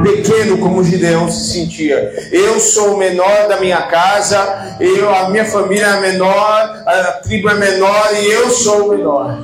pequeno 0.03 0.57
como 0.59 0.83
Gideão 0.83 1.29
se 1.29 1.53
sentia. 1.53 2.29
Eu 2.31 2.59
sou 2.59 2.95
o 2.95 2.97
menor 2.97 3.47
da 3.47 3.59
minha 3.59 3.81
casa, 3.83 4.77
eu, 4.79 5.13
a 5.13 5.29
minha 5.29 5.45
família 5.45 5.85
é 5.85 5.99
menor, 5.99 6.83
a 6.85 7.19
tribo 7.23 7.49
é 7.49 7.55
menor 7.55 8.09
e 8.13 8.31
eu 8.31 8.49
sou 8.49 8.87
o 8.87 8.97
menor. 8.97 9.37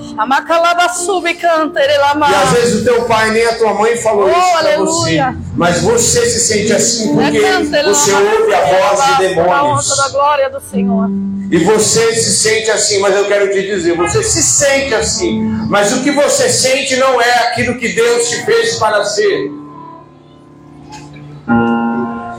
E 2.31 2.35
às 2.35 2.49
vezes 2.51 2.81
o 2.81 2.83
teu 2.83 3.03
pai 3.05 3.31
nem 3.31 3.45
a 3.45 3.55
tua 3.55 3.73
mãe 3.73 3.97
falou 3.97 4.25
oh, 4.25 4.29
isso 4.29 4.51
para 4.51 4.77
você. 4.77 5.21
Mas 5.55 5.81
você 5.81 6.25
se 6.25 6.39
sente 6.39 6.73
assim 6.73 7.13
porque 7.13 7.39
você 7.83 8.11
ouve 8.13 8.53
a 8.53 8.61
voz 8.65 9.05
de 9.05 9.27
demônios. 9.27 9.87
E 11.51 11.57
você 11.57 12.15
se 12.15 12.33
sente 12.37 12.71
assim, 12.71 12.99
mas 12.99 13.13
eu 13.13 13.25
quero 13.25 13.51
te 13.51 13.61
dizer, 13.61 13.95
você 13.97 14.23
se 14.23 14.41
sente 14.41 14.95
assim, 14.95 15.41
mas 15.69 15.91
o 15.91 16.01
que 16.01 16.11
você 16.11 16.47
sente 16.49 16.95
não 16.95 17.21
é 17.21 17.29
aquilo 17.49 17.77
que 17.77 17.89
Deus 17.89 18.29
te 18.29 18.45
fez 18.45 18.77
para 18.77 19.03
ser. 19.03 19.60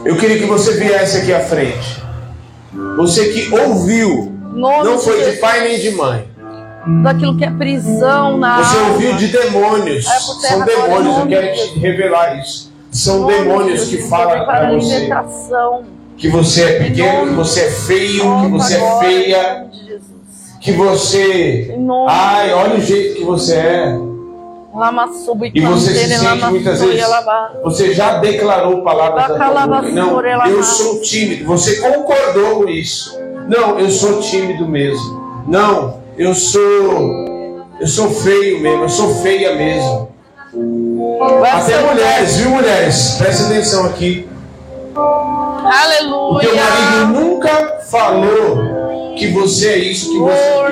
Eu 0.04 0.16
queria 0.16 0.38
que 0.38 0.46
você 0.46 0.72
viesse 0.74 1.18
aqui 1.18 1.32
à 1.32 1.40
frente. 1.40 2.02
Você 2.96 3.28
que 3.28 3.54
ouviu, 3.54 4.32
Nome 4.52 4.84
não 4.84 4.98
foi 4.98 5.22
de, 5.24 5.32
de 5.32 5.36
pai 5.38 5.62
nem 5.62 5.78
de 5.78 5.90
mãe. 5.92 6.26
Daquilo 7.02 7.36
que 7.36 7.44
é 7.44 7.50
prisão 7.50 8.38
na 8.38 8.62
Você 8.62 8.76
alma. 8.78 8.90
ouviu 8.92 9.16
de 9.16 9.28
demônios. 9.28 10.06
É 10.06 10.18
São 10.18 10.64
demônios, 10.64 11.18
eu 11.18 11.26
quero 11.26 11.52
te 11.54 11.78
revelar 11.78 12.40
isso. 12.40 12.72
São 12.90 13.26
demônios 13.26 13.88
que 13.88 13.98
falam 14.02 14.44
para 14.44 14.72
você 14.72 15.08
que 16.16 16.28
você 16.28 16.62
é 16.64 16.78
pequeno, 16.78 17.28
que 17.28 17.34
você 17.34 17.60
é 17.60 17.70
feio, 17.70 18.40
que 18.42 18.48
você 18.48 18.74
é 18.76 18.98
feia, 19.00 19.66
que 20.60 20.72
você. 20.72 21.74
Ai, 22.08 22.52
olha 22.52 22.76
o 22.76 22.80
jeito 22.80 23.16
que 23.16 23.24
você 23.24 23.54
é. 23.56 23.98
E 25.54 25.60
você 25.60 25.94
se 25.94 26.18
sente 26.18 26.44
muitas 26.46 26.80
vezes, 26.80 27.04
você 27.62 27.92
já 27.92 28.18
declarou 28.18 28.82
palavras 28.82 29.28
da 29.28 29.50
tua 29.50 29.66
boca. 29.66 29.88
Não, 29.90 30.20
eu 30.46 30.62
sou 30.62 31.00
tímido. 31.02 31.44
Você 31.44 31.76
concordou 31.76 32.62
com 32.62 32.68
isso. 32.68 33.20
Não, 33.46 33.78
eu 33.78 33.90
sou 33.90 34.20
tímido 34.20 34.66
mesmo. 34.66 35.44
Não, 35.46 36.00
eu 36.16 36.34
sou, 36.34 36.62
eu 37.78 37.86
sou 37.86 38.10
feio 38.10 38.60
mesmo. 38.60 38.84
Eu 38.84 38.88
sou 38.88 39.14
feia 39.16 39.54
mesmo. 39.54 40.10
Até 41.52 41.80
mulheres, 41.82 42.36
viu 42.36 42.50
mulheres? 42.50 43.16
Presta 43.18 43.46
atenção 43.46 43.86
aqui. 43.86 44.26
Aleluia. 44.94 46.36
O 46.36 46.40
teu 46.40 46.56
marido 46.56 47.06
nunca 47.20 47.78
falou 47.90 48.71
que 49.16 49.28
você 49.28 49.68
é 49.68 49.78
isso 49.78 50.10
que 50.10 50.18
você 50.18 50.34
é. 50.34 50.62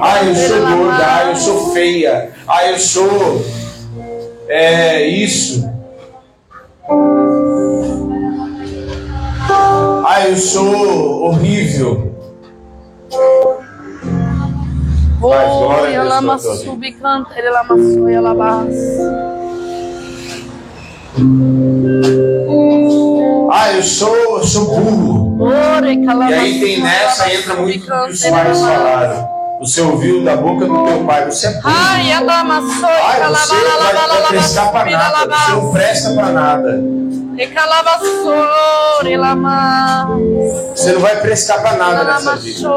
Ah, 0.00 0.24
eu 0.24 0.34
sou 0.34 0.60
gorda, 0.60 1.06
ah, 1.06 1.24
eu 1.28 1.36
sou 1.36 1.72
feia, 1.72 2.32
ah, 2.46 2.66
eu 2.66 2.78
sou 2.78 3.44
é, 4.48 5.06
isso. 5.06 5.68
Ah, 10.06 10.28
eu 10.28 10.36
sou 10.36 11.24
horrível. 11.24 12.08
Mas 15.20 15.48
glória 15.48 16.00
a 16.00 16.20
Deus. 16.20 16.60
Subcantere 16.60 17.50
la 17.50 17.64
massoia 17.64 18.20
labas. 18.20 18.74
Ah, 23.50 23.72
eu 23.72 23.82
sou, 23.82 24.14
eu 24.38 24.44
sou 24.44 24.64
burro. 24.66 25.38
E 26.30 26.34
aí 26.34 26.60
tem 26.60 26.82
nessa, 26.82 27.32
entra 27.32 27.54
muito 27.54 27.84
o 27.92 28.06
que 28.06 28.12
os 28.12 28.22
pais 28.26 28.60
falaram. 28.60 29.28
Você 29.60 29.80
ouviu 29.80 30.22
da 30.24 30.36
boca 30.36 30.66
do 30.66 30.84
teu 30.84 31.04
pai, 31.04 31.24
você 31.24 31.46
é 31.48 31.50
burro. 31.52 31.62
Ai, 32.84 33.20
você 33.30 33.54
vai, 33.54 34.20
vai 34.20 34.22
prestar 34.28 34.68
para 34.70 34.90
nada, 34.90 35.36
você 35.36 35.52
não 35.52 35.72
presta 35.72 36.10
para 36.12 36.28
nada. 36.32 36.80
Você 40.74 40.92
não 40.92 41.00
vai 41.00 41.20
prestar 41.20 41.58
para 41.60 41.76
nada 41.76 42.04
nessa 42.04 42.36
vida. 42.36 42.68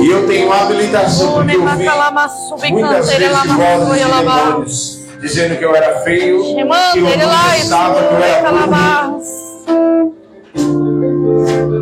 E 0.00 0.10
eu 0.10 0.26
tenho 0.28 0.52
habilitação 0.52 1.32
porque 1.34 1.56
eu 1.56 1.60
vi 1.76 2.72
muitas 2.72 3.08
vezes 3.08 3.36
vozes 3.46 3.98
de 3.98 4.04
demônios 4.04 4.95
dizendo 5.20 5.56
que 5.56 5.64
eu 5.64 5.74
era 5.74 6.00
feio, 6.00 6.42
que 6.42 6.60
eu 6.60 6.66
não 6.66 7.50
pensava 7.52 8.02
que 8.02 8.14
eu 8.14 8.22
era 8.22 8.52
burro, 8.52 9.22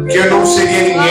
que 0.09 0.17
eu 0.17 0.31
não 0.31 0.47
seria 0.47 0.83
ninguém. 0.83 1.11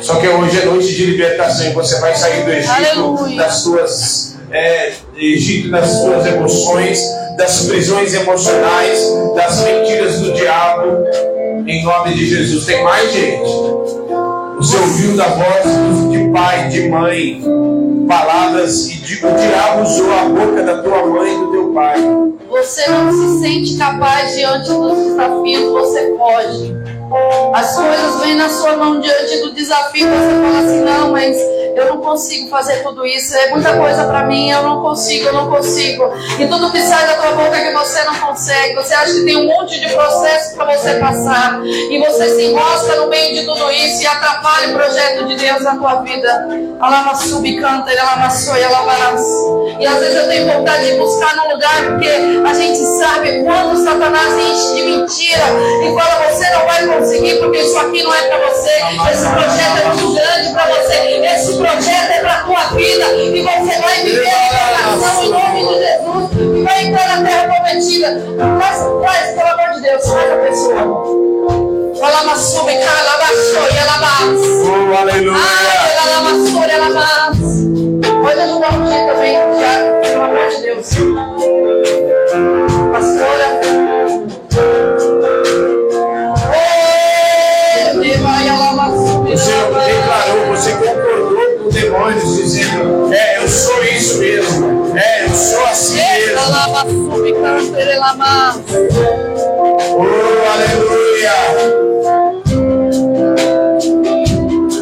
Só 0.00 0.16
que 0.16 0.28
hoje 0.28 0.60
é 0.60 0.64
noite 0.66 0.94
de 0.94 1.06
libertação 1.06 1.66
e 1.66 1.70
você 1.70 1.98
vai 2.00 2.14
sair 2.14 2.44
do 2.44 2.50
Egito, 2.50 2.72
Aleluia. 2.72 3.36
das 3.36 3.54
suas 3.54 4.34
é, 4.50 4.92
Egito 5.16 5.70
das 5.70 5.88
suas 5.88 6.26
emoções, 6.26 7.00
das 7.36 7.64
prisões 7.66 8.14
emocionais, 8.14 9.00
das 9.34 9.60
mentiras 9.64 10.20
do 10.20 10.32
diabo. 10.32 11.04
Em 11.66 11.82
nome 11.82 12.14
de 12.14 12.26
Jesus. 12.26 12.66
Tem 12.66 12.82
mais 12.84 13.12
gente. 13.12 13.50
Você 14.64 14.78
ouviu 14.78 15.14
da 15.14 15.28
voz 15.28 16.10
de 16.10 16.30
pai, 16.30 16.68
de 16.70 16.88
mãe, 16.88 17.42
palavras 18.08 18.88
e 18.88 18.94
o 18.94 19.34
diabo 19.36 19.82
usou 19.82 20.10
a 20.10 20.24
boca 20.24 20.62
da 20.62 20.82
tua 20.82 21.04
mãe 21.04 21.34
e 21.34 21.38
do 21.38 21.50
teu 21.50 21.74
pai. 21.74 22.00
Você 22.48 22.88
não 22.88 23.12
se 23.12 23.40
sente 23.40 23.76
capaz 23.76 24.34
diante 24.34 24.70
dos 24.70 24.96
desafios, 24.96 25.70
você 25.70 26.16
foge. 26.16 26.74
As 27.52 27.76
coisas 27.76 28.20
vêm 28.22 28.36
na 28.36 28.48
sua 28.48 28.78
mão 28.78 29.00
diante 29.00 29.42
do 29.42 29.52
desafio, 29.52 30.08
você 30.08 30.30
fala 30.42 30.58
assim, 30.60 30.80
não, 30.80 31.12
mas 31.12 31.36
eu 31.74 31.86
não 31.86 31.98
consigo 31.98 32.48
fazer 32.48 32.82
tudo 32.82 33.04
isso, 33.06 33.36
é 33.36 33.50
muita 33.50 33.76
coisa 33.76 34.04
para 34.04 34.24
mim, 34.24 34.50
eu 34.50 34.62
não 34.62 34.82
consigo, 34.82 35.26
eu 35.26 35.32
não 35.32 35.50
consigo. 35.50 36.12
E 36.38 36.46
tudo 36.46 36.70
que 36.70 36.80
sai 36.80 37.06
da 37.06 37.14
tua 37.14 37.32
boca 37.32 37.60
que 37.60 37.72
você 37.72 38.02
não 38.04 38.14
consegue, 38.14 38.74
você 38.74 38.94
acha 38.94 39.12
que 39.12 39.24
tem 39.24 39.36
um 39.36 39.46
monte 39.46 39.78
de 39.80 39.88
processo 39.92 40.56
para 40.56 40.76
você 40.76 40.94
passar, 40.94 41.60
e 41.64 41.98
você 41.98 42.28
se 42.30 42.44
enrosca 42.44 42.96
no 42.96 43.08
meio 43.08 43.34
de 43.34 43.44
tudo 43.44 43.70
isso 43.70 44.02
e 44.02 44.06
atrapalha 44.06 44.68
o 44.68 44.72
projeto 44.74 45.26
de 45.26 45.36
Deus 45.36 45.62
na 45.62 45.76
tua 45.76 46.02
vida. 46.02 46.48
Alama 46.80 47.14
subcanta, 47.14 47.90
ele 47.90 48.00
alama 48.00 48.30
soia, 48.30 48.68
E 49.78 49.86
às 49.86 49.98
vezes 49.98 50.16
eu 50.16 50.28
tenho 50.28 50.52
vontade 50.52 50.86
de 50.86 50.98
buscar 50.98 51.36
num 51.36 51.52
lugar 51.52 51.84
porque 51.88 52.08
a 52.08 52.54
gente 52.54 52.78
sabe 52.98 53.42
quando 53.42 53.82
Satanás 53.82 54.32
enche 54.34 54.73
mentira 54.84 55.44
e 55.82 55.94
fala 55.94 56.28
você 56.28 56.50
não 56.50 56.66
vai 56.66 56.86
conseguir 56.86 57.34
porque 57.38 57.58
isso 57.58 57.78
aqui 57.78 58.02
não 58.02 58.14
é 58.14 58.22
para 58.22 58.48
você, 58.48 58.70
esse 59.10 59.28
projeto 59.28 59.78
é 59.82 59.84
muito 59.88 60.14
grande 60.14 60.52
para 60.52 60.66
você, 60.66 60.94
esse 61.34 61.56
projeto 61.56 62.10
é 62.10 62.20
para 62.20 62.32
a 62.32 62.44
tua 62.44 62.64
vida 62.76 63.04
e 63.14 63.42
você 63.42 63.80
vai 63.80 64.02
viver 64.02 64.28
a 64.28 64.94
libertação 64.94 65.24
em 65.24 65.30
nome 65.30 65.60
de 65.60 65.74
Jesus 65.74 66.58
e 66.58 66.62
vai 66.62 66.84
entrar 66.84 67.08
na 67.08 67.24
terra 67.24 67.54
prometida. 67.54 68.22
Mas, 68.58 68.78
mas 69.02 69.34
pelo 69.34 69.48
amor 69.48 69.74
de 69.74 69.80
Deus, 69.82 70.06
faz 70.06 70.32
a 70.32 70.36
pessoa. 70.36 71.24
Fala 71.98 72.22
uma 72.22 72.36
sube, 72.36 72.72
cara, 72.72 73.00
ela 73.00 73.16
baixou 73.18 73.62
e 73.72 73.76
ela 73.76 73.98
mais. 73.98 74.40
Oh, 74.64 75.00
aleluia. 75.00 75.38
Ela 76.02 76.16
amassou, 76.18 76.64
ela 76.64 76.90
mais. 76.90 77.38
Pode 78.22 78.40
ajudar 78.40 78.72
um 78.74 78.84
dia 78.84 79.06
também, 79.06 79.34
já, 79.34 80.08
pelo 80.08 80.22
amor 80.22 80.48
de 80.48 80.62
Deus. 80.62 80.88
Pastora. 82.92 83.53
Assim 96.44 97.32
mesmo. 97.32 97.76
Oh, 99.96 100.50
aleluia. 100.52 101.36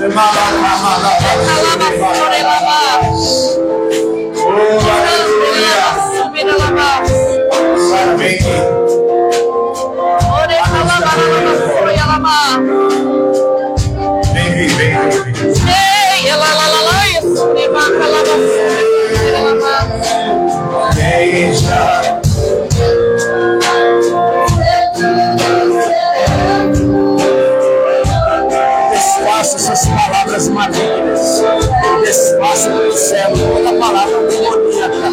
Oh, 0.04 0.51
palavras 30.32 30.48
malignas. 30.48 31.42
Desfaça 32.00 32.70
do 32.70 32.92
céu 32.92 33.32
toda 33.36 33.72
palavra 33.78 34.26
demoníaca. 34.28 35.12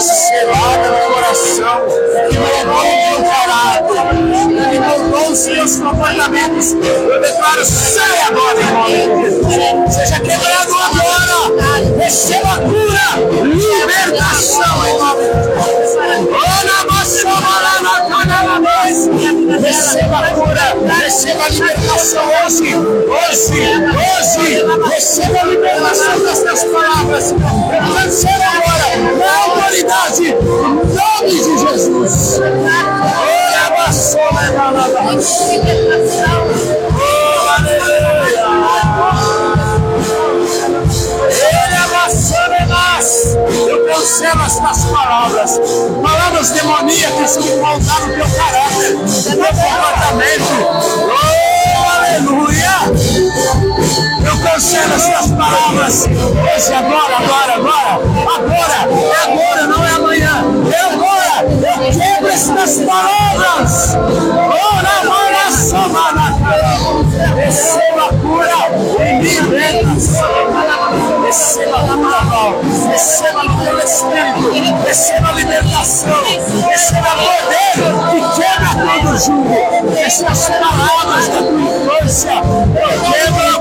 Selada 0.00 0.90
no 0.90 1.14
coração. 1.14 1.80
Que 2.30 2.38
não 2.64 2.82
é 2.82 2.86
encarado. 3.18 3.92
Que 4.70 4.78
mudou 4.78 5.30
os 5.30 5.38
seus 5.38 5.76
comportamentos. 5.76 6.72
Eu 6.72 7.20
declaro, 7.20 7.64
sai 7.64 8.20
agora, 8.28 8.60
irmão. 8.60 9.90
Seja 9.90 10.20
quebrado 10.20 10.74
agora. 10.74 11.40
Receba 11.98 12.56
cura. 12.58 13.44
Libertação 13.44 14.86
em 14.86 14.98
nome 14.98 15.22
de 15.24 15.30
Jesus. 15.34 15.89
Receba 19.70 20.30
cura, 20.34 20.76
receba 21.00 21.48
libertação 21.48 22.24
hoje, 22.44 22.74
hoje, 22.74 23.60
hoje. 23.86 24.90
Receba 24.92 25.40
a 25.42 25.44
libertação 25.44 26.18
dessas 26.24 26.64
palavras. 26.64 27.30
Eu 27.30 27.38
agora, 28.42 28.96
na 29.16 29.32
autoridade, 29.44 30.24
em 30.24 30.34
nome 30.34 31.30
de 31.30 31.58
Jesus. 31.68 32.40
Ora, 32.40 33.70
bassola, 33.76 34.40
Oh, 36.32 36.89
Eu 43.22 43.84
cancelo 43.86 44.42
estas 44.46 44.84
palavras, 44.86 45.60
palavras 46.02 46.50
demoníacas 46.50 47.36
que 47.36 47.50
voltaram 47.50 48.06
no 48.06 48.14
teu 48.14 48.30
caráter, 48.30 48.94
no 48.94 49.22
teu 49.22 49.36
comportamento. 49.36 50.44
Oh, 51.06 51.90
aleluia! 51.90 52.80
Eu 54.26 54.38
cancelo 54.42 54.94
estas 54.94 55.30
palavras 55.32 56.06
hoje, 56.06 56.72
agora, 56.72 57.16
agora, 57.18 57.54
agora, 57.56 58.00
agora, 58.36 58.78
é 58.88 59.32
agora, 59.32 59.66
não 59.66 59.84
é 59.84 59.90
amanhã, 59.90 60.44
é 60.72 60.80
agora. 60.80 61.44
Eu 61.44 61.92
quebro 61.92 62.28
estas 62.28 62.78
palavras. 62.78 63.96
Oh, 63.96 64.82
na 64.82 65.10
hora, 65.10 65.30
Receba 67.36 68.04
a 68.04 68.12
cura 68.14 69.04
em 69.04 69.20
libertação. 69.20 70.69
Receba 71.30 71.76
a 71.76 71.84
palavra, 71.86 72.58
receba 72.90 73.44
no 73.44 73.62
teu 73.62 73.78
espírito, 73.78 74.82
receba 74.84 75.28
a 75.28 75.32
libertação, 75.32 76.24
receba 76.68 77.10
poder 77.10 77.74
que 78.10 78.42
quebra 78.42 78.70
todo 78.74 79.16
jugo. 79.16 79.96
Estas 79.96 80.48
palavras 80.48 81.28
da 81.28 81.38
tua 81.38 81.60
infância, 81.60 82.32
eu 82.34 83.12
quebro 83.12 83.59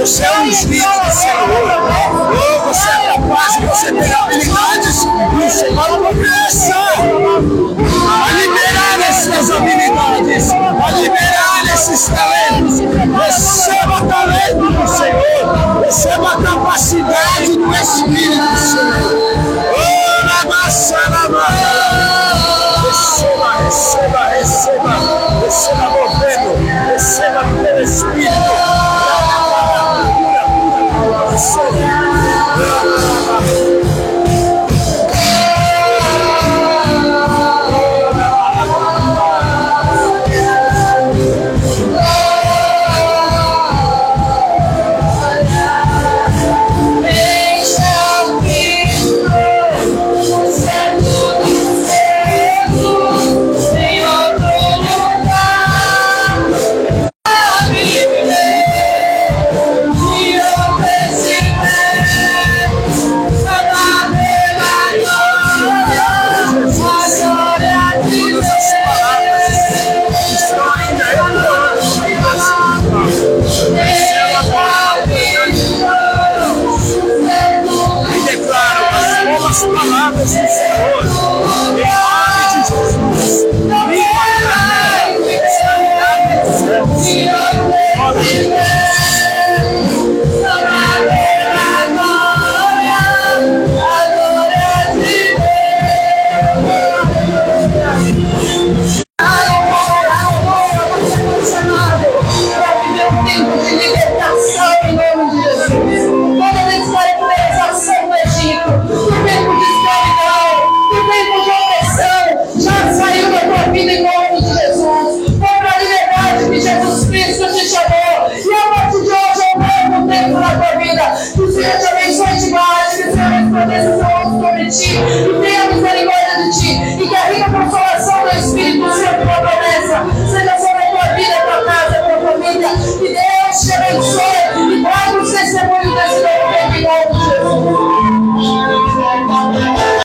Um 0.00 0.46
espírito 0.46 1.00
do 1.04 1.12
Senhor. 1.12 1.79